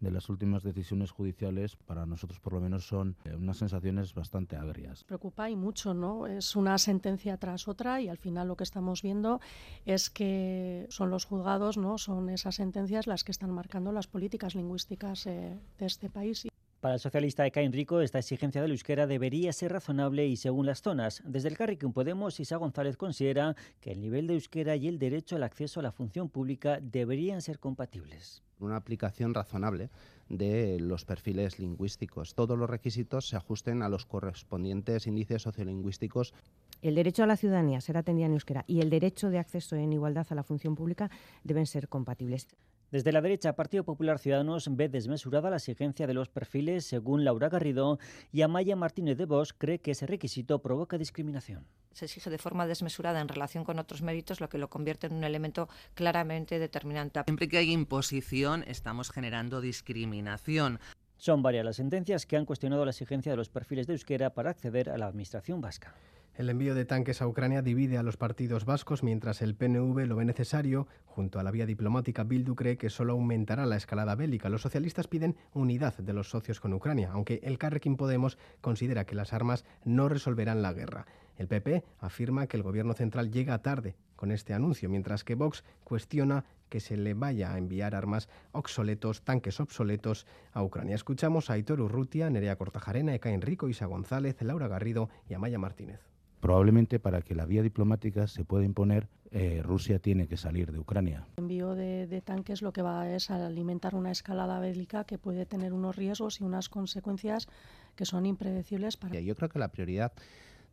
de 0.00 0.10
las 0.10 0.28
últimas 0.28 0.62
decisiones 0.62 1.10
judiciales 1.10 1.76
para 1.76 2.06
nosotros 2.06 2.40
por 2.40 2.54
lo 2.54 2.60
menos 2.60 2.86
son 2.86 3.16
eh, 3.24 3.34
unas 3.34 3.58
sensaciones 3.58 4.14
bastante 4.14 4.56
agrias. 4.56 5.04
Preocupa 5.04 5.50
y 5.50 5.56
mucho, 5.56 5.94
¿no? 5.94 6.26
Es 6.26 6.56
una 6.56 6.78
sentencia 6.78 7.36
tras 7.36 7.68
otra 7.68 8.00
y 8.00 8.08
al 8.08 8.18
final 8.18 8.48
lo 8.48 8.56
que 8.56 8.64
estamos 8.64 9.02
viendo 9.02 9.40
es 9.86 10.10
que 10.10 10.86
son 10.90 11.10
los 11.10 11.24
juzgados, 11.24 11.76
¿no? 11.76 11.98
Son 11.98 12.28
esas 12.30 12.56
sentencias 12.56 13.06
las 13.06 13.24
que 13.24 13.32
están 13.32 13.50
marcando 13.50 13.92
las 13.92 14.06
políticas 14.06 14.54
lingüísticas 14.54 15.26
eh, 15.26 15.58
de 15.78 15.86
este 15.86 16.10
país. 16.10 16.46
Para 16.84 16.96
el 16.96 17.00
socialista 17.00 17.46
Eka 17.46 17.62
Enrico, 17.62 18.02
esta 18.02 18.18
exigencia 18.18 18.60
del 18.60 18.72
euskera 18.72 19.06
debería 19.06 19.54
ser 19.54 19.72
razonable 19.72 20.26
y 20.26 20.36
según 20.36 20.66
las 20.66 20.82
zonas. 20.82 21.22
Desde 21.24 21.48
el 21.48 21.56
Carriquín 21.56 21.94
Podemos, 21.94 22.38
Isa 22.40 22.58
González 22.58 22.98
considera 22.98 23.56
que 23.80 23.92
el 23.92 24.02
nivel 24.02 24.26
de 24.26 24.34
euskera 24.34 24.76
y 24.76 24.88
el 24.88 24.98
derecho 24.98 25.36
al 25.36 25.44
acceso 25.44 25.80
a 25.80 25.82
la 25.82 25.92
función 25.92 26.28
pública 26.28 26.80
deberían 26.82 27.40
ser 27.40 27.58
compatibles 27.58 28.42
una 28.64 28.76
aplicación 28.76 29.34
razonable 29.34 29.90
de 30.28 30.78
los 30.80 31.04
perfiles 31.04 31.58
lingüísticos. 31.58 32.34
Todos 32.34 32.58
los 32.58 32.68
requisitos 32.68 33.28
se 33.28 33.36
ajusten 33.36 33.82
a 33.82 33.88
los 33.88 34.06
correspondientes 34.06 35.06
índices 35.06 35.42
sociolingüísticos. 35.42 36.34
El 36.82 36.94
derecho 36.94 37.22
a 37.22 37.26
la 37.26 37.36
ciudadanía, 37.36 37.80
ser 37.80 37.96
atendida 37.96 38.26
en 38.26 38.32
euskera, 38.32 38.64
y 38.66 38.80
el 38.80 38.90
derecho 38.90 39.30
de 39.30 39.38
acceso 39.38 39.76
en 39.76 39.92
igualdad 39.92 40.26
a 40.30 40.34
la 40.34 40.42
función 40.42 40.74
pública 40.74 41.10
deben 41.42 41.66
ser 41.66 41.88
compatibles. 41.88 42.48
Desde 42.94 43.10
la 43.10 43.20
derecha, 43.20 43.56
Partido 43.56 43.82
Popular 43.82 44.20
Ciudadanos 44.20 44.68
ve 44.70 44.88
desmesurada 44.88 45.50
la 45.50 45.56
exigencia 45.56 46.06
de 46.06 46.14
los 46.14 46.28
perfiles, 46.28 46.84
según 46.84 47.24
Laura 47.24 47.48
Garrido, 47.48 47.98
y 48.30 48.42
Amaya 48.42 48.76
Martínez 48.76 49.18
de 49.18 49.24
Bosch 49.24 49.50
cree 49.58 49.80
que 49.80 49.90
ese 49.90 50.06
requisito 50.06 50.60
provoca 50.62 50.96
discriminación. 50.96 51.66
Se 51.90 52.04
exige 52.04 52.30
de 52.30 52.38
forma 52.38 52.68
desmesurada 52.68 53.20
en 53.20 53.26
relación 53.26 53.64
con 53.64 53.80
otros 53.80 54.00
méritos, 54.02 54.40
lo 54.40 54.48
que 54.48 54.58
lo 54.58 54.70
convierte 54.70 55.08
en 55.08 55.14
un 55.14 55.24
elemento 55.24 55.68
claramente 55.94 56.60
determinante. 56.60 57.20
Siempre 57.24 57.48
que 57.48 57.58
hay 57.58 57.72
imposición, 57.72 58.62
estamos 58.68 59.10
generando 59.10 59.60
discriminación. 59.60 60.78
Son 61.16 61.42
varias 61.42 61.64
las 61.64 61.74
sentencias 61.74 62.26
que 62.26 62.36
han 62.36 62.44
cuestionado 62.44 62.84
la 62.84 62.92
exigencia 62.92 63.32
de 63.32 63.36
los 63.36 63.48
perfiles 63.48 63.88
de 63.88 63.94
euskera 63.94 64.34
para 64.34 64.50
acceder 64.50 64.88
a 64.90 64.98
la 64.98 65.06
administración 65.06 65.60
vasca. 65.60 65.96
El 66.36 66.50
envío 66.50 66.74
de 66.74 66.84
tanques 66.84 67.22
a 67.22 67.28
Ucrania 67.28 67.62
divide 67.62 67.96
a 67.96 68.02
los 68.02 68.16
partidos 68.16 68.64
vascos, 68.64 69.04
mientras 69.04 69.40
el 69.40 69.54
PNV 69.54 70.04
lo 70.06 70.16
ve 70.16 70.24
necesario. 70.24 70.88
Junto 71.06 71.38
a 71.38 71.44
la 71.44 71.52
vía 71.52 71.64
diplomática, 71.64 72.24
Bildu 72.24 72.56
cree 72.56 72.76
que 72.76 72.90
solo 72.90 73.12
aumentará 73.12 73.66
la 73.66 73.76
escalada 73.76 74.16
bélica. 74.16 74.48
Los 74.48 74.62
socialistas 74.62 75.06
piden 75.06 75.36
unidad 75.52 75.96
de 75.96 76.12
los 76.12 76.30
socios 76.30 76.58
con 76.58 76.72
Ucrania, 76.72 77.10
aunque 77.12 77.38
el 77.44 77.56
Carrequín 77.56 77.96
Podemos 77.96 78.36
considera 78.60 79.04
que 79.04 79.14
las 79.14 79.32
armas 79.32 79.64
no 79.84 80.08
resolverán 80.08 80.60
la 80.60 80.72
guerra. 80.72 81.06
El 81.36 81.46
PP 81.46 81.84
afirma 82.00 82.48
que 82.48 82.56
el 82.56 82.64
gobierno 82.64 82.94
central 82.94 83.30
llega 83.30 83.62
tarde 83.62 83.94
con 84.16 84.32
este 84.32 84.54
anuncio, 84.54 84.88
mientras 84.88 85.22
que 85.22 85.36
Vox 85.36 85.62
cuestiona 85.84 86.44
que 86.68 86.80
se 86.80 86.96
le 86.96 87.14
vaya 87.14 87.54
a 87.54 87.58
enviar 87.58 87.94
armas 87.94 88.28
obsoletos, 88.50 89.22
tanques 89.22 89.60
obsoletos 89.60 90.26
a 90.52 90.64
Ucrania. 90.64 90.96
Escuchamos 90.96 91.48
a 91.48 91.52
Aitor 91.52 91.80
Urrutia, 91.80 92.28
Nerea 92.28 92.56
Cortajarena, 92.56 93.14
Eka 93.14 93.30
Enrico, 93.30 93.68
Isa 93.68 93.86
González, 93.86 94.42
Laura 94.42 94.66
Garrido 94.66 95.10
y 95.28 95.34
Amaya 95.34 95.60
Martínez 95.60 96.13
probablemente 96.44 97.00
para 97.00 97.22
que 97.22 97.34
la 97.34 97.46
vía 97.46 97.62
diplomática 97.62 98.26
se 98.26 98.44
pueda 98.44 98.66
imponer, 98.66 99.08
eh, 99.30 99.62
Rusia 99.64 99.98
tiene 99.98 100.28
que 100.28 100.36
salir 100.36 100.72
de 100.72 100.78
Ucrania. 100.78 101.26
El 101.38 101.44
envío 101.44 101.74
de, 101.74 102.20
tanques 102.22 102.60
lo 102.60 102.70
que 102.70 102.82
va 102.82 103.08
es 103.08 103.30
a 103.30 103.46
alimentar 103.46 103.94
una 103.94 104.10
escalada 104.10 104.60
bélica 104.60 105.04
que 105.04 105.16
puede 105.16 105.46
tener 105.46 105.72
unos 105.72 105.96
riesgos 105.96 106.42
y 106.42 106.44
unas 106.44 106.68
consecuencias 106.68 107.48
que 107.96 108.04
son 108.04 108.26
impredecibles. 108.26 108.98
Para... 108.98 109.18
Yo 109.20 109.34
creo 109.34 109.48
que 109.48 109.58
la 109.58 109.68
prioridad 109.68 110.12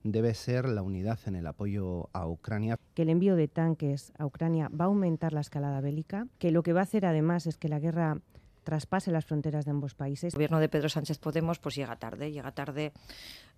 debe 0.04 0.34
ser 0.34 0.68
la 0.68 0.82
unidad 0.82 1.20
en 1.26 1.38
el 1.38 1.48
apoyo 1.48 2.10
a 2.12 2.28
Ucrania. 2.28 2.78
Que 2.94 3.04
el 3.04 3.10
envío 3.10 3.38
de 3.38 3.48
tanques 3.48 4.12
a 4.18 4.26
Ucrania 4.26 4.70
va 4.70 4.84
a 4.84 4.88
aumentar 4.90 5.32
la 5.32 5.40
escalada 5.40 5.80
bélica, 5.80 6.28
que 6.38 6.52
lo 6.52 6.64
que 6.64 6.74
va 6.74 6.82
a 6.82 6.84
hacer 6.84 7.06
además 7.06 7.48
es 7.48 7.56
que 7.56 7.70
la 7.70 7.80
guerra 7.80 8.20
traspase 8.63 9.12
las 9.12 9.26
fronteras 9.26 9.65
de 9.65 9.71
ambos 9.71 9.93
países. 9.95 10.34
El 10.34 10.38
gobierno 10.38 10.60
de 10.60 10.69
Pedro 10.69 10.89
Sánchez 10.89 11.17
Podemos 11.17 11.60
pues 11.60 11.76
llega 11.76 11.95
tarde, 11.97 12.32
llega 12.32 12.52
tarde 12.52 12.91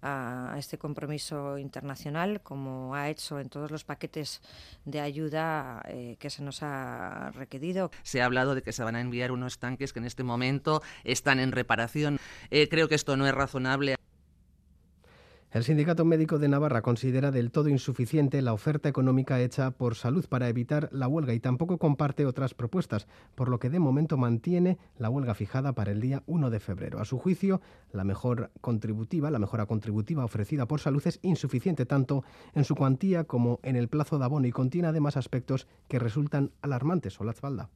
a 0.02 0.56
este 0.58 0.78
compromiso 0.78 1.58
internacional, 1.58 2.42
como 2.42 2.94
ha 2.94 3.10
hecho 3.10 3.40
en 3.40 3.50
todos 3.50 3.72
los 3.72 3.86
paquetes 3.86 4.42
de 4.86 5.00
ayuda 5.00 5.82
eh, 5.88 6.18
que 6.20 6.30
se 6.30 6.44
nos 6.44 6.62
ha 6.62 7.32
requerido. 7.36 7.90
Se 8.04 8.22
ha 8.22 8.26
hablado 8.26 8.54
de 8.54 8.62
que 8.62 8.74
se 8.74 8.84
van 8.84 8.96
a 8.96 9.02
enviar 9.02 9.32
unos 9.32 9.60
tanques 9.60 9.94
que 9.94 10.00
en 10.00 10.06
este 10.06 10.24
momento 10.24 10.82
están 11.04 11.40
en 11.40 11.52
reparación. 11.52 12.20
Eh, 12.52 12.68
creo 12.70 12.90
que 12.90 12.96
esto 12.96 13.16
no 13.16 13.26
es 13.26 13.34
razonable. 13.34 13.96
El 15.54 15.64
Sindicato 15.64 16.04
Médico 16.04 16.40
de 16.40 16.48
Navarra 16.48 16.82
considera 16.82 17.30
del 17.30 17.52
todo 17.52 17.70
insuficiente 17.70 18.42
la 18.42 18.54
oferta 18.54 18.90
económica 18.90 19.40
hecha 19.40 19.70
por 19.70 19.94
Salud 19.94 20.26
para 20.28 20.50
evitar 20.50 20.90
la 20.92 21.08
huelga 21.08 21.36
y 21.36 21.40
tampoco 21.40 21.78
comparte 21.78 22.26
otras 22.26 22.56
propuestas, 22.56 23.06
por 23.36 23.50
lo 23.50 23.60
que 23.60 23.70
de 23.70 23.78
momento 23.78 24.18
mantiene 24.18 24.80
la 24.98 25.12
huelga 25.12 25.36
fijada 25.36 25.74
para 25.74 25.92
el 25.92 26.02
día 26.02 26.24
1 26.26 26.50
de 26.50 26.60
febrero. 26.60 27.00
A 27.00 27.06
su 27.06 27.20
juicio, 27.20 27.62
la 27.92 28.04
mejor 28.04 28.50
contributiva, 28.62 29.30
la 29.30 29.38
mejora 29.38 29.68
contributiva 29.68 30.26
ofrecida 30.26 30.66
por 30.66 30.80
Salud 30.80 31.04
es 31.06 31.20
insuficiente 31.22 31.86
tanto 31.86 32.24
en 32.56 32.64
su 32.64 32.74
cuantía 32.74 33.26
como 33.26 33.60
en 33.62 33.76
el 33.76 33.90
plazo 33.90 34.18
de 34.18 34.26
abono 34.26 34.48
y 34.48 34.52
contiene 34.52 34.88
además 34.88 35.18
aspectos 35.18 35.68
que 35.88 36.00
resultan 36.00 36.50
alarmantes. 36.64 37.22
Olazbalda. 37.22 37.70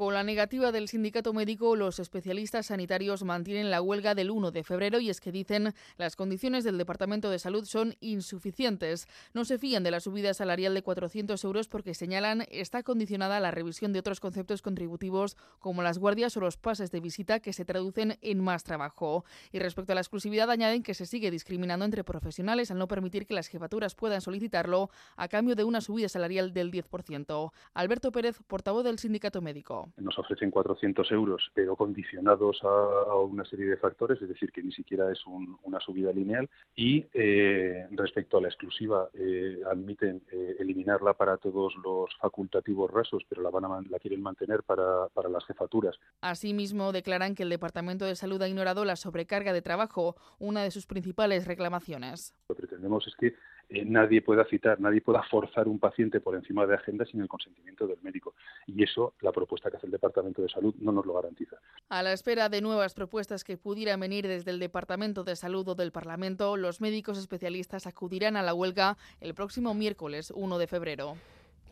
Con 0.00 0.14
la 0.14 0.24
negativa 0.24 0.72
del 0.72 0.88
sindicato 0.88 1.34
médico, 1.34 1.76
los 1.76 1.98
especialistas 1.98 2.68
sanitarios 2.68 3.22
mantienen 3.22 3.70
la 3.70 3.82
huelga 3.82 4.14
del 4.14 4.30
1 4.30 4.50
de 4.50 4.64
febrero 4.64 4.98
y 4.98 5.10
es 5.10 5.20
que 5.20 5.30
dicen 5.30 5.74
las 5.98 6.16
condiciones 6.16 6.64
del 6.64 6.78
Departamento 6.78 7.28
de 7.28 7.38
Salud 7.38 7.66
son 7.66 7.94
insuficientes. 8.00 9.08
No 9.34 9.44
se 9.44 9.58
fían 9.58 9.82
de 9.82 9.90
la 9.90 10.00
subida 10.00 10.32
salarial 10.32 10.72
de 10.72 10.82
400 10.82 11.44
euros 11.44 11.68
porque 11.68 11.92
señalan 11.92 12.46
está 12.50 12.82
condicionada 12.82 13.36
a 13.36 13.40
la 13.40 13.50
revisión 13.50 13.92
de 13.92 13.98
otros 13.98 14.20
conceptos 14.20 14.62
contributivos 14.62 15.36
como 15.58 15.82
las 15.82 15.98
guardias 15.98 16.34
o 16.38 16.40
los 16.40 16.56
pases 16.56 16.90
de 16.90 17.00
visita 17.00 17.40
que 17.40 17.52
se 17.52 17.66
traducen 17.66 18.16
en 18.22 18.42
más 18.42 18.64
trabajo. 18.64 19.26
Y 19.52 19.58
respecto 19.58 19.92
a 19.92 19.96
la 19.96 20.00
exclusividad 20.00 20.50
añaden 20.50 20.82
que 20.82 20.94
se 20.94 21.04
sigue 21.04 21.30
discriminando 21.30 21.84
entre 21.84 22.04
profesionales 22.04 22.70
al 22.70 22.78
no 22.78 22.88
permitir 22.88 23.26
que 23.26 23.34
las 23.34 23.48
jefaturas 23.48 23.94
puedan 23.94 24.22
solicitarlo 24.22 24.88
a 25.16 25.28
cambio 25.28 25.56
de 25.56 25.64
una 25.64 25.82
subida 25.82 26.08
salarial 26.08 26.54
del 26.54 26.72
10%. 26.72 27.52
Alberto 27.74 28.12
Pérez, 28.12 28.38
portavoz 28.46 28.82
del 28.82 28.98
sindicato 28.98 29.42
médico 29.42 29.89
Nos 29.96 30.18
ofrecen 30.18 30.50
400 30.50 31.10
euros, 31.12 31.50
pero 31.54 31.76
condicionados 31.76 32.60
a, 32.62 33.14
una 33.16 33.44
serie 33.44 33.66
de 33.66 33.76
factores, 33.76 34.20
es 34.22 34.28
decir, 34.28 34.52
que 34.52 34.62
ni 34.62 34.72
siquiera 34.72 35.10
es 35.10 35.20
una 35.26 35.80
subida 35.80 36.12
lineal. 36.12 36.48
Y 36.74 37.06
eh, 37.12 37.86
respecto 37.92 38.38
a 38.38 38.40
la 38.40 38.48
exclusiva, 38.48 39.08
eh, 39.14 39.60
admiten 39.70 40.22
eh, 40.32 40.56
eliminarla 40.58 41.14
para 41.14 41.36
todos 41.36 41.74
los 41.82 42.10
facultativos 42.20 42.90
rasos, 42.90 43.22
pero 43.28 43.42
la, 43.42 43.50
van 43.50 43.64
a, 43.64 43.80
la 43.88 43.98
quieren 43.98 44.22
mantener 44.22 44.62
para, 44.62 45.08
para 45.08 45.28
las 45.28 45.44
jefaturas. 45.44 45.96
Asimismo, 46.20 46.92
declaran 46.92 47.34
que 47.34 47.42
el 47.42 47.50
Departamento 47.50 48.04
de 48.04 48.16
Salud 48.16 48.40
ha 48.42 48.48
ignorado 48.48 48.84
la 48.84 48.96
sobrecarga 48.96 49.52
de 49.52 49.62
trabajo, 49.62 50.16
una 50.38 50.62
de 50.62 50.70
sus 50.70 50.86
principales 50.86 51.46
reclamaciones. 51.46 52.34
Lo 52.48 52.54
que 52.54 52.62
pretendemos 52.62 53.06
es 53.06 53.14
que 53.16 53.34
eh, 53.70 53.84
nadie 53.84 54.20
pueda 54.20 54.44
citar, 54.46 54.80
nadie 54.80 55.00
pueda 55.00 55.22
forzar 55.22 55.68
un 55.68 55.78
paciente 55.78 56.20
por 56.20 56.34
encima 56.34 56.66
de 56.66 56.74
agenda 56.74 57.04
sin 57.04 57.20
el 57.20 57.28
consentimiento 57.28 57.86
del 57.86 57.98
médico. 58.02 58.34
Y 58.66 58.82
eso, 58.82 59.14
la 59.20 59.30
propuesta 59.30 59.70
que 59.70 59.76
hace 59.76 59.86
el 59.86 59.92
Departamento 59.92 60.42
de 60.42 60.48
Salud 60.48 60.74
no 60.80 60.90
nos 60.90 61.06
lo 61.06 61.14
garantiza. 61.14 61.56
A 61.88 62.02
la 62.02 62.12
espera 62.12 62.48
de 62.48 62.60
nuevas 62.60 62.94
propuestas 62.94 63.44
que 63.44 63.56
pudieran 63.56 64.00
venir 64.00 64.26
desde 64.26 64.50
el 64.50 64.58
Departamento 64.58 65.22
de 65.22 65.36
Salud 65.36 65.68
o 65.68 65.74
del 65.76 65.92
Parlamento, 65.92 66.56
los 66.56 66.80
médicos 66.80 67.16
especialistas 67.16 67.86
acudirán 67.86 68.36
a 68.36 68.42
la 68.42 68.54
huelga 68.54 68.96
el 69.20 69.34
próximo 69.34 69.72
miércoles 69.72 70.32
1 70.34 70.58
de 70.58 70.66
febrero. 70.66 71.14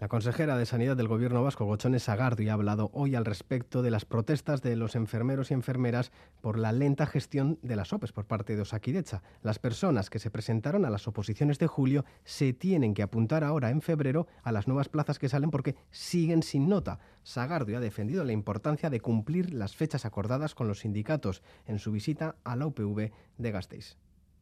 La 0.00 0.06
consejera 0.06 0.56
de 0.56 0.64
Sanidad 0.64 0.96
del 0.96 1.08
Gobierno 1.08 1.42
vasco, 1.42 1.64
Gochones 1.64 2.04
Sagardi, 2.04 2.48
ha 2.48 2.52
hablado 2.52 2.88
hoy 2.92 3.16
al 3.16 3.24
respecto 3.24 3.82
de 3.82 3.90
las 3.90 4.04
protestas 4.04 4.62
de 4.62 4.76
los 4.76 4.94
enfermeros 4.94 5.50
y 5.50 5.54
enfermeras 5.54 6.12
por 6.40 6.56
la 6.56 6.70
lenta 6.70 7.04
gestión 7.04 7.58
de 7.62 7.74
las 7.74 7.92
OPEs 7.92 8.12
por 8.12 8.24
parte 8.24 8.54
de 8.54 8.62
Osakidecha. 8.62 9.22
Las 9.42 9.58
personas 9.58 10.08
que 10.08 10.20
se 10.20 10.30
presentaron 10.30 10.84
a 10.84 10.90
las 10.90 11.08
oposiciones 11.08 11.58
de 11.58 11.66
julio 11.66 12.04
se 12.22 12.52
tienen 12.52 12.94
que 12.94 13.02
apuntar 13.02 13.42
ahora 13.42 13.70
en 13.70 13.82
febrero 13.82 14.28
a 14.44 14.52
las 14.52 14.68
nuevas 14.68 14.88
plazas 14.88 15.18
que 15.18 15.28
salen 15.28 15.50
porque 15.50 15.74
siguen 15.90 16.44
sin 16.44 16.68
nota. 16.68 17.00
Sagardi 17.24 17.74
ha 17.74 17.80
defendido 17.80 18.22
la 18.22 18.32
importancia 18.32 18.90
de 18.90 19.00
cumplir 19.00 19.52
las 19.52 19.74
fechas 19.74 20.04
acordadas 20.04 20.54
con 20.54 20.68
los 20.68 20.78
sindicatos 20.78 21.42
en 21.66 21.80
su 21.80 21.90
visita 21.90 22.36
a 22.44 22.54
la 22.54 22.66
UPV 22.66 23.10
de 23.36 23.50
Gasteiz. 23.50 23.96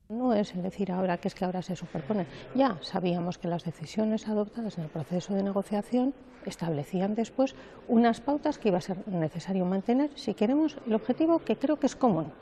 No 0.09 0.33
es 0.35 0.55
decir 0.62 0.92
ahora 0.92 1.19
que 1.19 1.27
es 1.27 1.35
que 1.35 1.45
ahora 1.45 1.62
se 1.62 1.75
superpone. 1.75 2.27
Ya 2.55 2.79
sabíamos 2.81 3.38
que 3.38 3.49
las 3.49 3.64
decisiones 3.64 4.29
adoptadas 4.29 4.79
en 4.79 4.85
el 4.85 4.90
proceso 4.90 5.35
de 5.35 5.42
negociación 5.42 6.14
establecían 6.45 7.16
después 7.16 7.57
unas 7.88 8.21
pautas 8.21 8.59
que 8.59 8.69
iba 8.69 8.79
a 8.79 8.83
ser 8.83 9.07
necesario 9.09 9.64
mantener 9.64 10.11
si 10.14 10.35
queremos 10.35 10.79
el 10.87 10.95
objetivo 10.95 11.40
que 11.40 11.57
creo 11.57 11.81
que 11.81 11.87
es 11.87 11.97
común, 11.97 12.33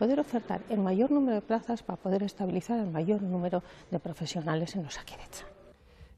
poder 0.00 0.18
ofertar 0.18 0.62
el 0.68 0.80
mayor 0.80 1.12
número 1.12 1.36
de 1.36 1.42
plazas 1.42 1.84
para 1.84 2.00
poder 2.00 2.24
estabilizar 2.24 2.80
el 2.80 2.90
mayor 2.90 3.22
número 3.22 3.62
de 3.92 4.00
profesionales 4.00 4.74
en 4.74 4.84
Osakidecha. 4.86 5.46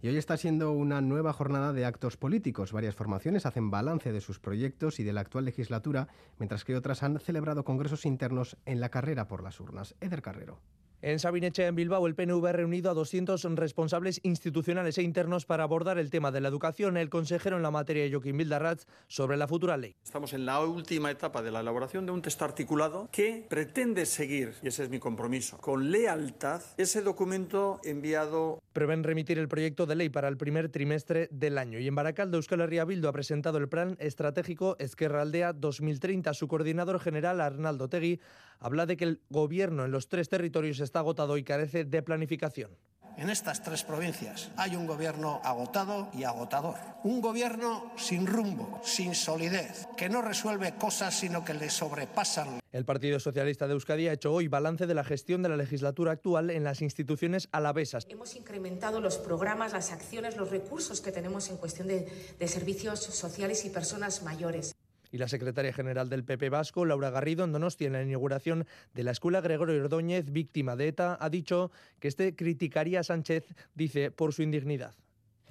Y 0.00 0.08
hoy 0.08 0.16
está 0.16 0.38
siendo 0.38 0.72
una 0.72 1.02
nueva 1.02 1.34
jornada 1.34 1.74
de 1.74 1.84
actos 1.84 2.16
políticos. 2.16 2.72
Varias 2.72 2.94
formaciones 2.94 3.46
hacen 3.46 3.70
balance 3.70 4.12
de 4.12 4.20
sus 4.20 4.38
proyectos 4.38 5.00
y 5.00 5.04
de 5.04 5.12
la 5.12 5.20
actual 5.20 5.44
legislatura, 5.44 6.08
mientras 6.38 6.64
que 6.64 6.76
otras 6.76 7.02
han 7.02 7.18
celebrado 7.20 7.64
congresos 7.64 8.04
internos 8.06 8.56
en 8.64 8.80
la 8.80 8.90
carrera 8.90 9.28
por 9.28 9.42
las 9.42 9.60
urnas. 9.60 9.94
Eder 10.00 10.20
Carrero. 10.20 10.60
En 11.06 11.18
Sabineche, 11.18 11.66
en 11.66 11.74
Bilbao, 11.74 12.06
el 12.06 12.14
PNV 12.14 12.46
ha 12.46 12.52
reunido 12.52 12.90
a 12.90 12.94
200 12.94 13.44
responsables 13.56 14.20
institucionales 14.22 14.96
e 14.96 15.02
internos 15.02 15.44
para 15.44 15.62
abordar 15.62 15.98
el 15.98 16.08
tema 16.08 16.32
de 16.32 16.40
la 16.40 16.48
educación. 16.48 16.96
El 16.96 17.10
consejero 17.10 17.58
en 17.58 17.62
la 17.62 17.70
materia, 17.70 18.08
Joaquín 18.10 18.38
Bildarratz, 18.38 18.86
sobre 19.06 19.36
la 19.36 19.46
futura 19.46 19.76
ley. 19.76 19.94
Estamos 20.02 20.32
en 20.32 20.46
la 20.46 20.64
última 20.64 21.10
etapa 21.10 21.42
de 21.42 21.50
la 21.50 21.60
elaboración 21.60 22.06
de 22.06 22.12
un 22.12 22.22
texto 22.22 22.46
articulado 22.46 23.10
que 23.12 23.44
pretende 23.50 24.06
seguir, 24.06 24.54
y 24.62 24.68
ese 24.68 24.84
es 24.84 24.88
mi 24.88 24.98
compromiso, 24.98 25.58
con 25.58 25.90
lealtad 25.90 26.62
ese 26.78 27.02
documento 27.02 27.80
enviado. 27.84 28.62
Prevén 28.72 29.04
remitir 29.04 29.38
el 29.38 29.46
proyecto 29.46 29.84
de 29.84 29.96
ley 29.96 30.08
para 30.08 30.28
el 30.28 30.38
primer 30.38 30.70
trimestre 30.70 31.28
del 31.30 31.58
año. 31.58 31.78
Y 31.80 31.86
en 31.86 31.94
Baracaldo, 31.94 32.38
Euskal 32.38 32.62
Herria 32.62 32.86
Bildu 32.86 33.08
ha 33.08 33.12
presentado 33.12 33.58
el 33.58 33.68
plan 33.68 33.98
estratégico 34.00 34.76
Esquerra 34.78 35.20
Aldea 35.20 35.52
2030. 35.52 36.32
Su 36.32 36.48
coordinador 36.48 36.98
general, 36.98 37.42
Arnaldo 37.42 37.90
Tegui, 37.90 38.20
habla 38.58 38.86
de 38.86 38.96
que 38.96 39.04
el 39.04 39.20
gobierno 39.28 39.84
en 39.84 39.90
los 39.90 40.08
tres 40.08 40.30
territorios 40.30 40.80
está 40.80 40.93
agotado 41.00 41.36
y 41.36 41.44
carece 41.44 41.84
de 41.84 42.02
planificación. 42.02 42.70
En 43.16 43.30
estas 43.30 43.62
tres 43.62 43.84
provincias 43.84 44.50
hay 44.56 44.74
un 44.74 44.88
gobierno 44.88 45.40
agotado 45.44 46.08
y 46.14 46.24
agotador. 46.24 46.74
Un 47.04 47.20
gobierno 47.20 47.92
sin 47.96 48.26
rumbo, 48.26 48.80
sin 48.82 49.14
solidez, 49.14 49.86
que 49.96 50.08
no 50.08 50.20
resuelve 50.20 50.74
cosas 50.74 51.14
sino 51.14 51.44
que 51.44 51.54
le 51.54 51.70
sobrepasan. 51.70 52.58
El 52.72 52.84
Partido 52.84 53.20
Socialista 53.20 53.68
de 53.68 53.74
Euskadi 53.74 54.08
ha 54.08 54.14
hecho 54.14 54.32
hoy 54.32 54.48
balance 54.48 54.88
de 54.88 54.94
la 54.94 55.04
gestión 55.04 55.42
de 55.44 55.48
la 55.48 55.56
legislatura 55.56 56.10
actual 56.10 56.50
en 56.50 56.64
las 56.64 56.82
instituciones 56.82 57.48
alavesas. 57.52 58.04
Hemos 58.08 58.34
incrementado 58.34 59.00
los 59.00 59.18
programas, 59.18 59.72
las 59.72 59.92
acciones, 59.92 60.36
los 60.36 60.50
recursos 60.50 61.00
que 61.00 61.12
tenemos 61.12 61.50
en 61.50 61.56
cuestión 61.56 61.86
de, 61.86 62.34
de 62.36 62.48
servicios 62.48 63.00
sociales 63.00 63.64
y 63.64 63.70
personas 63.70 64.24
mayores 64.24 64.74
y 65.14 65.18
la 65.18 65.28
secretaria 65.28 65.72
general 65.72 66.08
del 66.08 66.24
PP 66.24 66.48
Vasco, 66.48 66.84
Laura 66.84 67.08
Garrido, 67.08 67.44
en 67.44 67.52
Donostia, 67.52 67.86
en 67.86 67.92
la 67.92 68.02
inauguración 68.02 68.66
de 68.94 69.04
la 69.04 69.12
Escuela 69.12 69.40
Gregorio 69.40 69.80
Ordóñez, 69.80 70.32
víctima 70.32 70.74
de 70.74 70.88
ETA, 70.88 71.16
ha 71.20 71.30
dicho 71.30 71.70
que 72.00 72.08
este 72.08 72.34
criticaría 72.34 72.98
a 72.98 73.04
Sánchez, 73.04 73.44
dice, 73.76 74.10
por 74.10 74.32
su 74.32 74.42
indignidad. 74.42 74.92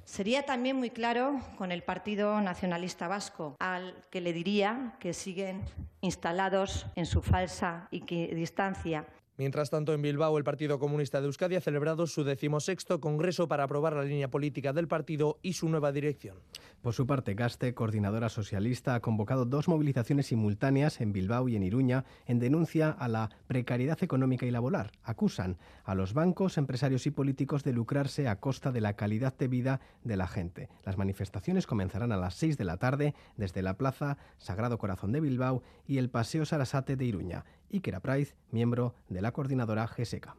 Sería 0.03 0.43
también 0.45 0.75
muy 0.75 0.89
claro 0.89 1.39
con 1.57 1.71
el 1.71 1.81
Partido 1.81 2.41
Nacionalista 2.41 3.07
Vasco, 3.07 3.55
al 3.59 3.95
que 4.11 4.19
le 4.19 4.33
diría 4.33 4.97
que 4.99 5.13
siguen 5.13 5.61
instalados 6.01 6.85
en 6.97 7.05
su 7.05 7.21
falsa 7.21 7.87
equidistancia 7.89 9.07
Mientras 9.35 9.71
tanto, 9.71 9.93
en 9.93 10.01
Bilbao, 10.03 10.37
el 10.37 10.43
Partido 10.43 10.77
Comunista 10.77 11.19
de 11.19 11.25
Euskadi 11.25 11.55
ha 11.55 11.61
celebrado 11.61 12.05
su 12.05 12.23
decimosexto 12.23 13.01
congreso 13.01 13.47
para 13.47 13.63
aprobar 13.63 13.93
la 13.93 14.03
línea 14.03 14.29
política 14.29 14.73
del 14.73 14.87
partido 14.87 15.39
y 15.41 15.53
su 15.53 15.69
nueva 15.69 15.91
dirección. 15.91 16.37
Por 16.83 16.93
su 16.93 17.07
parte, 17.07 17.33
Gaste, 17.33 17.73
coordinadora 17.73 18.29
socialista, 18.29 18.93
ha 18.93 18.99
convocado 18.99 19.45
dos 19.45 19.67
movilizaciones 19.67 20.27
simultáneas 20.27 21.01
en 21.01 21.13
Bilbao 21.13 21.49
y 21.49 21.55
en 21.55 21.63
Iruña 21.63 22.05
en 22.27 22.37
denuncia 22.37 22.91
a 22.91 23.07
la 23.07 23.31
precariedad 23.47 23.97
económica 24.03 24.45
y 24.45 24.51
laboral. 24.51 24.91
Acusan 25.01 25.57
a 25.83 25.95
los 25.95 26.13
bancos, 26.13 26.59
empresarios 26.59 27.07
y 27.07 27.11
políticos 27.11 27.63
de 27.63 27.73
lucrarse 27.73 28.27
a 28.27 28.39
costa 28.39 28.71
de 28.71 28.81
la 28.81 28.95
calidad 28.95 29.35
de 29.35 29.47
vida 29.47 29.81
de 30.03 30.15
la 30.15 30.27
gente. 30.27 30.69
Las 30.83 30.97
manifestaciones 30.97 31.65
comenzarán 31.65 32.11
a 32.11 32.17
las 32.17 32.35
6 32.35 32.57
de 32.57 32.65
la 32.65 32.77
tarde 32.77 33.15
desde 33.35 33.63
la 33.63 33.77
Plaza 33.77 34.17
Sagrado 34.37 34.77
Corazón 34.77 35.11
de 35.11 35.21
Bilbao 35.21 35.63
y 35.87 35.97
el 35.97 36.11
Paseo 36.11 36.45
Sarasate 36.45 36.95
de 36.95 37.05
Iruña. 37.05 37.45
Iker 37.73 37.99
Price, 38.01 38.35
miembro 38.51 38.93
de 39.09 39.21
la 39.21 39.31
coordinadora 39.31 39.87
GSECA. 39.87 40.35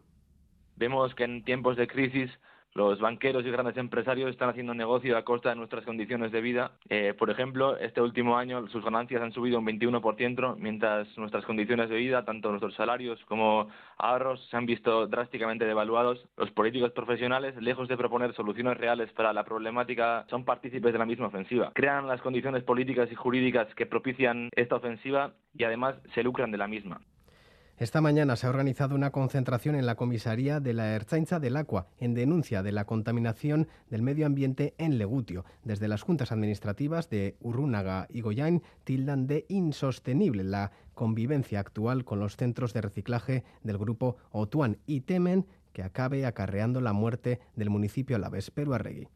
Vemos 0.77 1.15
que 1.15 1.25
en 1.25 1.45
tiempos 1.45 1.77
de 1.77 1.87
crisis 1.87 2.31
los 2.75 2.99
banqueros 2.99 3.47
y 3.47 3.51
grandes 3.51 3.77
empresarios 3.77 4.31
están 4.31 4.49
haciendo 4.49 4.75
negocio 4.75 5.17
a 5.17 5.25
costa 5.25 5.51
de 5.51 5.55
nuestras 5.55 5.85
condiciones 5.85 6.33
de 6.33 6.41
vida. 6.41 6.73
Eh, 6.89 7.15
por 7.17 7.31
ejemplo, 7.31 7.77
este 7.79 8.01
último 8.01 8.37
año 8.37 8.67
sus 8.67 8.85
ganancias 8.85 9.23
han 9.23 9.33
subido 9.33 9.61
un 9.61 9.67
21%, 9.67 10.57
mientras 10.57 11.07
nuestras 11.17 11.45
condiciones 11.45 11.89
de 11.89 11.97
vida, 11.97 12.25
tanto 12.25 12.51
nuestros 12.51 12.75
salarios 12.75 13.25
como 13.27 13.69
ahorros, 13.97 14.45
se 14.51 14.57
han 14.57 14.67
visto 14.67 15.07
drásticamente 15.07 15.65
devaluados. 15.65 16.27
Los 16.37 16.51
políticos 16.51 16.91
profesionales, 16.91 17.55
lejos 17.63 17.87
de 17.87 17.97
proponer 17.97 18.35
soluciones 18.35 18.77
reales 18.77 19.13
para 19.13 19.33
la 19.33 19.45
problemática, 19.45 20.27
son 20.29 20.45
partícipes 20.45 20.93
de 20.93 20.99
la 20.99 21.07
misma 21.07 21.29
ofensiva. 21.29 21.71
Crean 21.75 22.09
las 22.09 22.21
condiciones 22.23 22.65
políticas 22.65 23.09
y 23.13 23.15
jurídicas 23.15 23.73
que 23.77 23.87
propician 23.87 24.51
esta 24.57 24.75
ofensiva 24.75 25.35
y 25.57 25.63
además 25.63 25.95
se 26.13 26.25
lucran 26.25 26.51
de 26.51 26.59
la 26.59 26.67
misma. 26.67 27.01
Esta 27.77 28.01
mañana 28.01 28.37
se 28.37 28.47
ha 28.47 28.51
organizado 28.51 28.95
una 28.95 29.11
concentración 29.11 29.75
en 29.75 29.85
la 29.85 29.97
comisaría 29.97 30.61
de 30.61 30.75
la 30.75 30.95
Erzainza 30.95 31.41
del 31.41 31.57
Aqua 31.57 31.89
en 31.99 32.15
denuncia 32.15 32.63
de 32.63 32.71
la 32.71 32.85
contaminación 32.85 33.67
del 33.91 34.01
medio 34.01 34.27
ambiente 34.27 34.75
en 34.79 34.97
Legutio. 34.97 35.45
Desde 35.65 35.89
las 35.89 36.03
juntas 36.03 36.31
administrativas 36.31 37.11
de 37.11 37.37
Urrúnaga 37.41 38.07
y 38.11 38.21
Goyain 38.21 38.63
tildan 38.85 39.27
de 39.27 39.45
insostenible 39.49 40.45
la 40.45 40.71
convivencia 40.95 41.59
actual 41.59 42.05
con 42.05 42.21
los 42.21 42.37
centros 42.37 42.73
de 42.75 42.81
reciclaje 42.81 43.43
del 43.65 43.79
grupo 43.79 44.19
Otuan 44.31 44.79
y 44.87 45.01
temen 45.01 45.45
que 45.73 45.83
acabe 45.83 46.27
acarreando 46.27 46.81
la 46.81 46.93
muerte 46.93 47.41
del 47.57 47.71
municipio 47.71 48.15
Alavés 48.15 48.53
Arregui. 48.57 49.09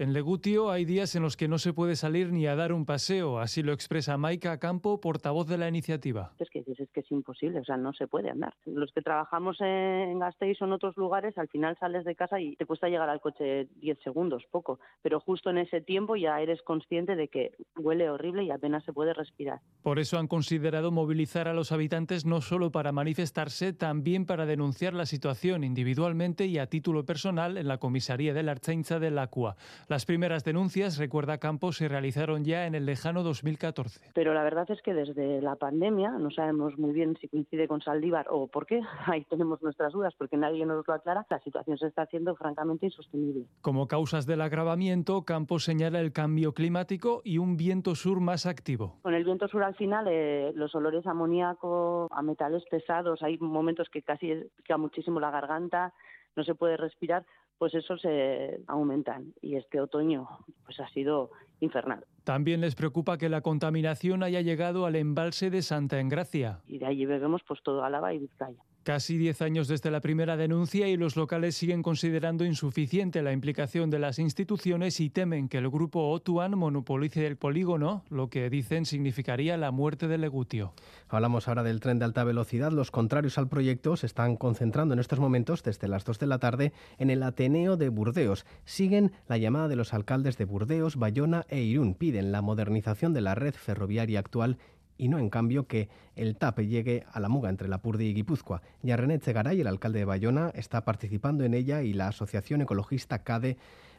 En 0.00 0.12
Legutio 0.12 0.70
hay 0.70 0.84
días 0.84 1.16
en 1.16 1.24
los 1.24 1.36
que 1.36 1.48
no 1.48 1.58
se 1.58 1.72
puede 1.72 1.96
salir 1.96 2.30
ni 2.32 2.46
a 2.46 2.54
dar 2.54 2.72
un 2.72 2.86
paseo, 2.86 3.40
así 3.40 3.64
lo 3.64 3.72
expresa 3.72 4.16
Maika 4.16 4.60
Campo, 4.60 5.00
portavoz 5.00 5.48
de 5.48 5.58
la 5.58 5.66
iniciativa. 5.66 6.30
Es 6.38 6.48
que, 6.50 6.60
es 6.60 6.88
que 6.92 7.00
es 7.00 7.10
imposible, 7.10 7.58
o 7.58 7.64
sea, 7.64 7.76
no 7.76 7.92
se 7.92 8.06
puede 8.06 8.30
andar. 8.30 8.54
Los 8.64 8.92
que 8.92 9.02
trabajamos 9.02 9.60
en 9.60 10.20
Gasteiz 10.20 10.62
o 10.62 10.66
en 10.66 10.72
otros 10.72 10.96
lugares, 10.96 11.36
al 11.36 11.48
final 11.48 11.76
sales 11.80 12.04
de 12.04 12.14
casa 12.14 12.40
y 12.40 12.54
te 12.54 12.64
cuesta 12.64 12.88
llegar 12.88 13.08
al 13.08 13.20
coche 13.20 13.66
10 13.80 13.98
segundos, 14.04 14.44
poco, 14.52 14.78
pero 15.02 15.18
justo 15.18 15.50
en 15.50 15.58
ese 15.58 15.80
tiempo 15.80 16.14
ya 16.14 16.40
eres 16.40 16.62
consciente 16.62 17.16
de 17.16 17.26
que 17.26 17.50
huele 17.76 18.08
horrible 18.08 18.44
y 18.44 18.52
apenas 18.52 18.84
se 18.84 18.92
puede 18.92 19.14
respirar. 19.14 19.58
Por 19.82 19.98
eso 19.98 20.16
han 20.16 20.28
considerado 20.28 20.92
movilizar 20.92 21.48
a 21.48 21.54
los 21.54 21.72
habitantes 21.72 22.24
no 22.24 22.40
solo 22.40 22.70
para 22.70 22.92
manifestarse, 22.92 23.72
también 23.72 24.26
para 24.26 24.46
denunciar 24.46 24.94
la 24.94 25.06
situación 25.06 25.64
individualmente 25.64 26.46
y 26.46 26.58
a 26.58 26.68
título 26.68 27.04
personal 27.04 27.56
en 27.56 27.66
la 27.66 27.78
comisaría 27.78 28.32
de 28.32 28.44
la 28.44 28.52
Archainza 28.52 29.00
de 29.00 29.10
Lacua. 29.10 29.56
Las 29.88 30.04
primeras 30.04 30.44
denuncias, 30.44 30.98
recuerda 30.98 31.38
Campos, 31.38 31.78
se 31.78 31.88
realizaron 31.88 32.44
ya 32.44 32.66
en 32.66 32.74
el 32.74 32.84
lejano 32.84 33.22
2014. 33.22 34.10
Pero 34.12 34.34
la 34.34 34.42
verdad 34.42 34.70
es 34.70 34.82
que 34.82 34.92
desde 34.92 35.40
la 35.40 35.56
pandemia 35.56 36.10
no 36.10 36.30
sabemos 36.30 36.76
muy 36.76 36.92
bien 36.92 37.16
si 37.18 37.26
coincide 37.26 37.66
con 37.66 37.80
Saldívar 37.80 38.26
o 38.28 38.48
por 38.48 38.66
qué. 38.66 38.82
Ahí 39.06 39.24
tenemos 39.24 39.62
nuestras 39.62 39.94
dudas 39.94 40.12
porque 40.18 40.36
nadie 40.36 40.66
nos 40.66 40.86
lo 40.86 40.92
aclara. 40.92 41.24
La 41.30 41.40
situación 41.40 41.78
se 41.78 41.86
está 41.86 42.02
haciendo 42.02 42.36
francamente 42.36 42.84
insostenible. 42.84 43.46
Como 43.62 43.88
causas 43.88 44.26
del 44.26 44.42
agravamiento, 44.42 45.22
Campos 45.22 45.64
señala 45.64 46.00
el 46.00 46.12
cambio 46.12 46.52
climático 46.52 47.22
y 47.24 47.38
un 47.38 47.56
viento 47.56 47.94
sur 47.94 48.20
más 48.20 48.44
activo. 48.44 48.98
Con 49.00 49.14
el 49.14 49.24
viento 49.24 49.48
sur 49.48 49.62
al 49.62 49.74
final, 49.74 50.06
eh, 50.10 50.52
los 50.54 50.74
olores 50.74 51.06
a 51.06 51.12
amoníaco, 51.12 52.08
a 52.10 52.20
metales 52.20 52.62
pesados, 52.70 53.22
hay 53.22 53.38
momentos 53.38 53.88
que 53.90 54.02
casi 54.02 54.34
queda 54.66 54.76
muchísimo 54.76 55.18
la 55.18 55.30
garganta, 55.30 55.94
no 56.36 56.44
se 56.44 56.54
puede 56.54 56.76
respirar, 56.76 57.24
pues 57.58 57.74
eso 57.74 57.98
se 57.98 58.60
aumentan. 58.66 59.34
Y 59.42 59.56
este 59.56 59.80
otoño 59.80 60.28
pues 60.64 60.78
ha 60.80 60.88
sido 60.88 61.30
infernal. 61.60 62.04
También 62.24 62.60
les 62.60 62.74
preocupa 62.74 63.18
que 63.18 63.28
la 63.28 63.40
contaminación 63.40 64.22
haya 64.22 64.40
llegado 64.40 64.86
al 64.86 64.96
embalse 64.96 65.50
de 65.50 65.62
Santa 65.62 65.98
Engracia. 66.00 66.60
Y 66.66 66.78
de 66.78 66.86
allí 66.86 67.06
bebemos 67.06 67.42
pues 67.46 67.62
todo 67.62 67.82
Álava 67.84 68.14
y 68.14 68.18
Vizcaya. 68.18 68.62
Casi 68.82 69.18
10 69.18 69.42
años 69.42 69.68
desde 69.68 69.90
la 69.90 70.00
primera 70.00 70.38
denuncia 70.38 70.88
y 70.88 70.96
los 70.96 71.14
locales 71.14 71.56
siguen 71.56 71.82
considerando 71.82 72.46
insuficiente 72.46 73.20
la 73.20 73.32
implicación 73.32 73.90
de 73.90 73.98
las 73.98 74.18
instituciones 74.18 75.00
y 75.00 75.10
temen 75.10 75.48
que 75.48 75.58
el 75.58 75.68
grupo 75.68 76.08
Otuan 76.08 76.56
monopolice 76.56 77.26
el 77.26 77.36
polígono, 77.36 78.02
lo 78.08 78.30
que 78.30 78.48
dicen 78.48 78.86
significaría 78.86 79.58
la 79.58 79.72
muerte 79.72 80.08
del 80.08 80.22
Legutio. 80.22 80.72
Hablamos 81.08 81.48
ahora 81.48 81.62
del 81.62 81.80
tren 81.80 81.98
de 81.98 82.06
alta 82.06 82.24
velocidad. 82.24 82.72
Los 82.72 82.90
contrarios 82.90 83.36
al 83.36 83.48
proyecto 83.48 83.96
se 83.96 84.06
están 84.06 84.36
concentrando 84.36 84.94
en 84.94 85.00
estos 85.00 85.20
momentos, 85.20 85.62
desde 85.62 85.86
las 85.86 86.06
2 86.06 86.18
de 86.18 86.26
la 86.26 86.38
tarde, 86.38 86.72
en 86.96 87.10
el 87.10 87.22
Ateneo 87.22 87.76
de 87.76 87.90
Burdeos. 87.90 88.46
Siguen 88.64 89.12
la 89.28 89.36
llamada 89.36 89.68
de 89.68 89.76
los 89.76 89.92
alcaldes 89.92 90.38
de 90.38 90.46
Burdeos, 90.46 90.96
Bayona 90.96 91.44
e 91.48 91.60
Irún. 91.60 91.94
Piden 91.94 92.32
la 92.32 92.40
modernización 92.40 93.12
de 93.12 93.20
la 93.20 93.34
red 93.34 93.54
ferroviaria 93.54 94.18
actual 94.18 94.56
y 94.98 95.08
no 95.08 95.18
en 95.18 95.30
cambio 95.30 95.66
que 95.66 95.88
el 96.16 96.36
TAP 96.36 96.60
llegue 96.60 97.04
a 97.10 97.20
la 97.20 97.28
muga 97.28 97.48
entre 97.48 97.68
la 97.68 97.80
Purdi 97.80 98.06
y 98.06 98.14
Guipúzcoa. 98.14 98.60
Ya 98.82 98.96
René 98.96 99.18
Chegaray, 99.18 99.60
el 99.60 99.66
alcalde 99.66 100.00
de 100.00 100.04
Bayona, 100.04 100.50
está 100.54 100.84
participando 100.84 101.44
en 101.44 101.54
ella 101.54 101.82
y 101.82 101.94
la 101.94 102.08
Asociación 102.08 102.60
Ecologista 102.60 103.22
CADE 103.22 103.56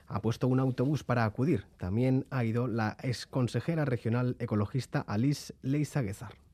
ha 0.07 0.21
puesto 0.21 0.47
un 0.47 0.59
autobús 0.59 1.03
para 1.03 1.23
acudir. 1.23 1.65
También 1.77 2.25
ha 2.29 2.43
ido 2.43 2.67
la 2.67 2.97
exconsejera 3.01 3.85
regional 3.85 4.35
ecologista 4.39 4.99
Alice 5.01 5.53
Leizaguezar. 5.61 6.48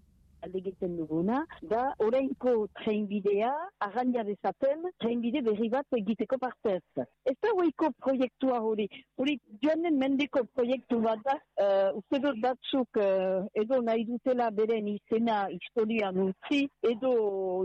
Alde 0.46 0.62
egiten 0.62 0.96
duguna, 1.00 1.42
da 1.72 1.82
orainko 2.06 2.54
trainbidea 2.80 3.52
arraina 3.88 4.24
dezaten 4.28 4.86
trainbide 5.02 5.42
berri 5.46 5.70
bat 5.74 5.98
egiteko 5.98 6.40
partez. 6.42 6.82
Ez 7.26 7.36
da 7.44 7.54
hoiko 7.58 7.92
proiektua 8.06 8.62
hori, 8.70 8.88
hori 9.18 9.38
joanen 9.64 10.00
mendeko 10.02 10.46
proiektu 10.54 11.02
bat 11.06 11.24
da, 11.26 11.38
uh, 11.66 12.00
uste 12.00 12.22
dut 12.26 12.42
batzuk 12.46 13.02
uh, 13.02 13.46
edo 13.64 13.82
nahi 13.90 14.06
dutela 14.10 14.50
beren 14.60 14.90
izena 14.94 15.46
historian 15.54 16.22
utzi, 16.30 16.66
edo 16.94 17.14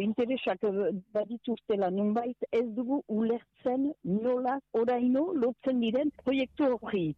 interesak 0.04 0.64
badituztela 1.14 1.90
nunbait, 1.94 2.48
ez 2.52 2.66
dugu 2.76 3.02
ulertzen 3.08 3.90
nola 4.04 4.58
oraino 4.82 5.30
lotzen 5.44 5.82
diren 5.84 6.14
proiektu 6.24 6.72
hori. 6.76 7.10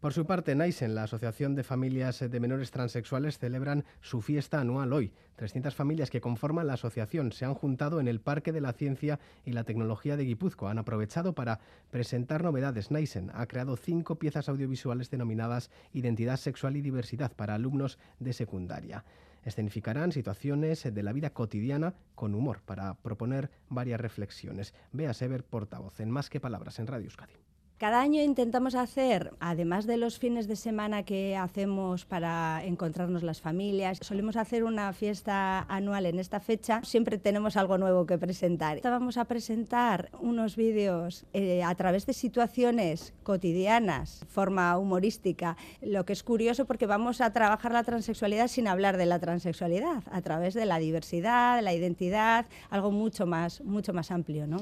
Por 0.00 0.12
su 0.12 0.26
parte, 0.26 0.54
Naisen, 0.54 0.94
la 0.94 1.04
Asociación 1.04 1.54
de 1.54 1.64
Familias 1.64 2.20
de 2.20 2.40
Menores 2.40 2.70
Transexuales, 2.70 3.38
celebran 3.38 3.84
su 4.00 4.20
fiesta 4.20 4.60
anual 4.60 4.92
hoy. 4.92 5.12
300 5.36 5.74
familias 5.74 6.10
que 6.10 6.20
conforman 6.20 6.66
la 6.66 6.74
asociación 6.74 7.32
se 7.32 7.44
han 7.44 7.54
juntado 7.54 7.98
en 7.98 8.08
el 8.08 8.20
Parque 8.20 8.52
de 8.52 8.60
la 8.60 8.72
Ciencia 8.72 9.18
y 9.44 9.52
la 9.52 9.64
Tecnología 9.64 10.16
de 10.16 10.24
Guipúzcoa. 10.24 10.70
Han 10.70 10.78
aprovechado 10.78 11.34
para 11.34 11.60
presentar 11.90 12.42
novedades. 12.44 12.90
Naisen 12.90 13.30
ha 13.34 13.46
creado 13.46 13.76
cinco 13.76 14.16
piezas 14.16 14.48
audiovisuales 14.48 15.10
denominadas 15.10 15.70
Identidad 15.92 16.36
Sexual 16.36 16.76
y 16.76 16.82
Diversidad 16.82 17.32
para 17.32 17.54
alumnos 17.54 17.98
de 18.20 18.32
secundaria. 18.32 19.04
Escenificarán 19.44 20.12
situaciones 20.12 20.84
de 20.84 21.02
la 21.02 21.12
vida 21.12 21.30
cotidiana 21.30 21.94
con 22.14 22.34
humor 22.34 22.60
para 22.64 22.94
proponer 22.94 23.50
varias 23.68 24.00
reflexiones. 24.00 24.72
Vea 24.92 25.14
Sever, 25.14 25.44
portavoz 25.44 25.98
en 25.98 26.10
Más 26.10 26.30
que 26.30 26.38
Palabras 26.38 26.78
en 26.78 26.86
Radio 26.86 27.06
Euskadi. 27.06 27.51
Cada 27.82 28.00
año 28.00 28.22
intentamos 28.22 28.76
hacer, 28.76 29.34
además 29.40 29.88
de 29.88 29.96
los 29.96 30.20
fines 30.20 30.46
de 30.46 30.54
semana 30.54 31.02
que 31.02 31.36
hacemos 31.36 32.04
para 32.04 32.62
encontrarnos 32.64 33.24
las 33.24 33.40
familias, 33.40 33.98
solemos 34.02 34.36
hacer 34.36 34.62
una 34.62 34.92
fiesta 34.92 35.62
anual 35.62 36.06
en 36.06 36.20
esta 36.20 36.38
fecha. 36.38 36.80
Siempre 36.84 37.18
tenemos 37.18 37.56
algo 37.56 37.78
nuevo 37.78 38.06
que 38.06 38.18
presentar. 38.18 38.80
Vamos 38.84 39.16
a 39.16 39.24
presentar 39.24 40.10
unos 40.20 40.54
vídeos 40.54 41.26
eh, 41.32 41.64
a 41.64 41.74
través 41.74 42.06
de 42.06 42.12
situaciones 42.12 43.14
cotidianas, 43.24 44.24
forma 44.28 44.78
humorística. 44.78 45.56
Lo 45.80 46.04
que 46.04 46.12
es 46.12 46.22
curioso 46.22 46.66
porque 46.66 46.86
vamos 46.86 47.20
a 47.20 47.32
trabajar 47.32 47.72
la 47.72 47.82
transexualidad 47.82 48.46
sin 48.46 48.68
hablar 48.68 48.96
de 48.96 49.06
la 49.06 49.18
transexualidad, 49.18 50.04
a 50.12 50.22
través 50.22 50.54
de 50.54 50.66
la 50.66 50.78
diversidad, 50.78 51.56
de 51.56 51.62
la 51.62 51.74
identidad, 51.74 52.46
algo 52.70 52.92
mucho 52.92 53.26
más, 53.26 53.60
mucho 53.62 53.92
más 53.92 54.12
amplio, 54.12 54.46
¿no? 54.46 54.58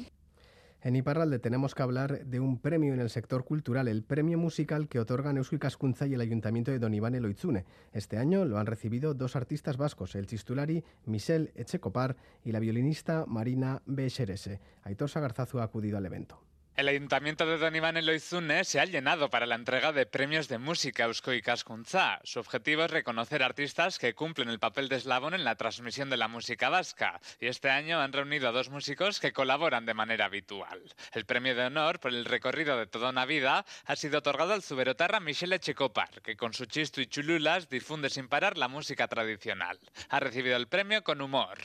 En 0.82 0.96
Iparralde 0.96 1.38
tenemos 1.38 1.74
que 1.74 1.82
hablar 1.82 2.24
de 2.24 2.40
un 2.40 2.58
premio 2.58 2.94
en 2.94 3.00
el 3.00 3.10
sector 3.10 3.44
cultural, 3.44 3.86
el 3.86 4.02
premio 4.02 4.38
musical 4.38 4.88
que 4.88 4.98
otorgan 4.98 5.36
Eusko 5.36 5.58
Cascunza 5.58 6.06
y 6.06 6.14
el 6.14 6.22
Ayuntamiento 6.22 6.70
de 6.70 6.78
Don 6.78 6.94
Iván 6.94 7.14
Eloitzune. 7.14 7.66
Este 7.92 8.16
año 8.16 8.46
lo 8.46 8.58
han 8.58 8.64
recibido 8.64 9.12
dos 9.12 9.36
artistas 9.36 9.76
vascos, 9.76 10.14
el 10.14 10.26
chistulari 10.26 10.82
Michel 11.04 11.52
Echecopar 11.54 12.16
y 12.44 12.52
la 12.52 12.60
violinista 12.60 13.26
Marina 13.26 13.82
Bexerese. 13.84 14.60
Aitor 14.82 15.10
Sagarzazu 15.10 15.58
ha 15.58 15.64
acudido 15.64 15.98
al 15.98 16.06
evento. 16.06 16.40
El 16.80 16.88
Ayuntamiento 16.88 17.44
de 17.44 17.58
Don 17.58 17.76
Iván 17.76 17.98
Eloizune 17.98 18.64
se 18.64 18.80
ha 18.80 18.86
llenado 18.86 19.28
para 19.28 19.44
la 19.44 19.54
entrega 19.54 19.92
de 19.92 20.06
premios 20.06 20.48
de 20.48 20.56
música 20.56 21.04
Eusko 21.04 21.34
y 21.34 21.42
Cascunza. 21.42 22.20
Su 22.24 22.40
objetivo 22.40 22.84
es 22.84 22.90
reconocer 22.90 23.42
artistas 23.42 23.98
que 23.98 24.14
cumplen 24.14 24.48
el 24.48 24.58
papel 24.58 24.88
de 24.88 24.96
eslabón 24.96 25.34
en 25.34 25.44
la 25.44 25.56
transmisión 25.56 26.08
de 26.08 26.16
la 26.16 26.26
música 26.26 26.70
vasca. 26.70 27.20
Y 27.38 27.48
este 27.48 27.68
año 27.68 28.00
han 28.00 28.14
reunido 28.14 28.48
a 28.48 28.52
dos 28.52 28.70
músicos 28.70 29.20
que 29.20 29.34
colaboran 29.34 29.84
de 29.84 29.92
manera 29.92 30.24
habitual. 30.24 30.80
El 31.12 31.26
premio 31.26 31.54
de 31.54 31.66
honor 31.66 32.00
por 32.00 32.14
el 32.14 32.24
recorrido 32.24 32.78
de 32.78 32.86
toda 32.86 33.10
una 33.10 33.26
vida 33.26 33.66
ha 33.84 33.96
sido 33.96 34.20
otorgado 34.20 34.54
al 34.54 34.62
zuberotarra 34.62 35.20
Michele 35.20 35.60
Checopar, 35.60 36.22
que 36.22 36.38
con 36.38 36.54
su 36.54 36.64
chisto 36.64 37.02
y 37.02 37.08
chululas 37.08 37.68
difunde 37.68 38.08
sin 38.08 38.26
parar 38.26 38.56
la 38.56 38.68
música 38.68 39.06
tradicional. 39.06 39.78
Ha 40.08 40.18
recibido 40.18 40.56
el 40.56 40.66
premio 40.66 41.04
con 41.04 41.20
humor. 41.20 41.58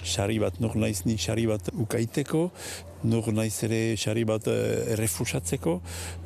Errefusatzeko, 4.95 5.81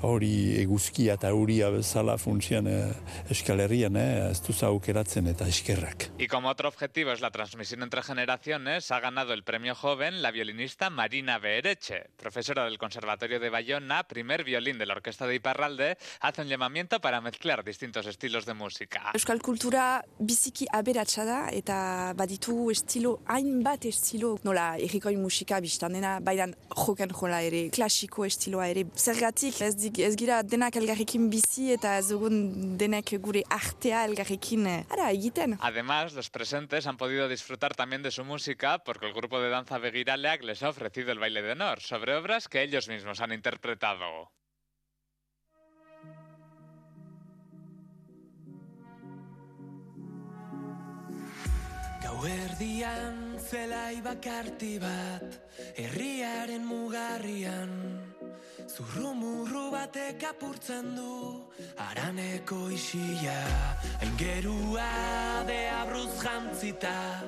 hori 0.08 0.34
eguzkia 0.62 1.16
eta 1.20 1.32
euria 1.34 1.70
bezala 1.74 2.18
funtzian 2.18 2.68
eh, 2.68 3.30
Euskal 3.30 3.60
Herrian, 3.64 3.98
eh, 4.00 4.30
ez 4.32 4.42
duz 4.46 4.62
aukeratzen 4.64 5.28
eta 5.28 5.48
eskerrak. 5.48 6.10
Y 6.18 6.28
como 6.28 6.50
otro 6.50 6.70
objetivo 6.70 7.12
es 7.12 7.22
la 7.22 7.32
transmisión 7.32 7.84
entre 7.84 8.02
generaciones, 8.04 8.92
ha 8.92 9.00
ganado 9.00 9.34
el 9.34 9.44
premio 9.44 9.76
joven 9.76 10.22
la 10.22 10.32
violinista 10.32 10.90
Marina 10.90 11.40
Beereche, 11.40 12.10
profesora 12.18 12.66
del 12.66 12.78
Conservatorio 12.78 13.40
de 13.40 13.50
Bayona, 13.50 14.04
primer 14.04 14.44
violín 14.44 14.78
de 14.78 14.86
la 14.86 14.94
Orquesta 14.94 15.28
de 15.28 15.36
Iparralde, 15.36 15.98
hace 16.22 16.42
un 16.42 16.48
llamamiento 16.48 17.00
para 17.00 17.22
mezclar 17.22 17.64
distintos 17.64 18.06
estilos 18.06 18.46
de 18.46 18.54
música. 18.54 19.12
Euskal 19.14 19.42
kultura 19.42 20.04
biziki 20.20 20.68
aberatsa 20.72 21.26
da 21.26 21.40
eta 21.54 22.14
baditu 22.18 22.70
estilo 22.72 23.20
hainbat 23.26 23.86
estilo 23.90 24.38
nola 24.44 24.76
errikoin 24.78 25.22
musika 25.22 25.60
biztan 25.60 25.94
dena, 25.98 26.20
baidan 26.20 26.56
Además, 35.62 36.14
los 36.14 36.30
presentes 36.30 36.88
han 36.88 36.98
podido 36.98 37.28
disfrutar 37.28 37.76
también 37.76 38.04
de 38.04 38.12
su 38.12 38.24
música 38.24 38.80
porque 38.80 39.08
el 39.08 39.14
grupo 39.14 39.40
de 39.40 39.50
danza 39.50 39.78
Begiraleak 39.78 40.44
les 40.44 40.64
ha 40.64 40.70
ofrecido 40.70 41.12
el 41.12 41.20
baile 41.20 41.42
de 41.42 41.52
honor 41.52 41.80
sobre 41.82 42.16
obras 42.16 42.48
que 42.48 42.62
ellos 42.62 42.88
mismos 42.88 43.22
han 43.22 43.34
interpretado. 43.34 44.32
Gauerdian 52.20 53.40
zelai 53.40 54.02
bakarti 54.04 54.74
bat 54.76 55.24
Herriaren 55.80 56.66
mugarrian. 56.68 57.70
Zurrumurru 58.68 59.70
batek 59.72 60.26
apurtzen 60.28 60.90
du 60.98 61.14
Araneko 61.80 62.58
isila. 62.76 63.38
Aingerua 64.04 65.46
de 65.48 65.62
abruz 65.70 66.20
jantzita 66.20 67.24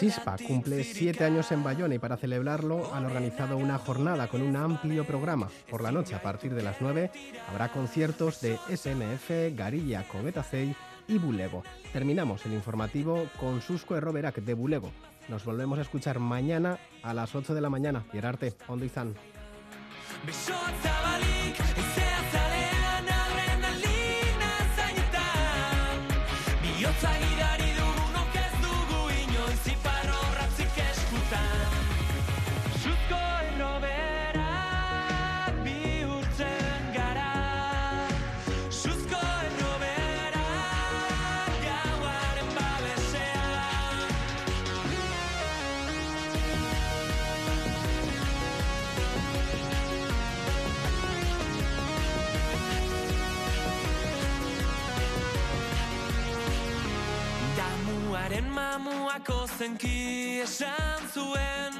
Sispa 0.00 0.38
cumple 0.40 0.84
siete 0.84 1.24
años 1.24 1.52
en 1.52 1.62
Bayona 1.62 1.94
y 1.94 1.98
para 1.98 2.16
celebrarlo 2.16 2.94
han 2.94 3.04
organizado 3.04 3.58
una 3.58 3.76
jornada 3.76 4.28
con 4.28 4.40
un 4.40 4.56
amplio 4.56 5.04
programa. 5.04 5.50
Por 5.68 5.82
la 5.82 5.92
noche, 5.92 6.14
a 6.14 6.22
partir 6.22 6.54
de 6.54 6.62
las 6.62 6.80
9, 6.80 7.10
habrá 7.50 7.70
conciertos 7.70 8.40
de 8.40 8.56
SMF, 8.74 9.54
Garilla, 9.54 10.08
Covetacey 10.08 10.74
y 11.08 11.18
Bulego. 11.18 11.64
Terminamos 11.92 12.46
el 12.46 12.52
informativo 12.52 13.26
con 13.40 13.60
Susco 13.60 13.96
Erroberak 13.96 14.36
de 14.36 14.54
Bulego. 14.54 14.92
Nos 15.28 15.44
volvemos 15.44 15.78
a 15.78 15.82
escuchar 15.82 16.18
mañana 16.20 16.78
a 17.02 17.12
las 17.12 17.34
8 17.34 17.54
de 17.54 17.60
la 17.60 17.70
mañana. 17.70 18.04
Gerarte, 18.12 18.54
Ondo 18.68 18.84
Izan. 18.84 19.14
esan 60.42 61.00
zuen 61.12 61.77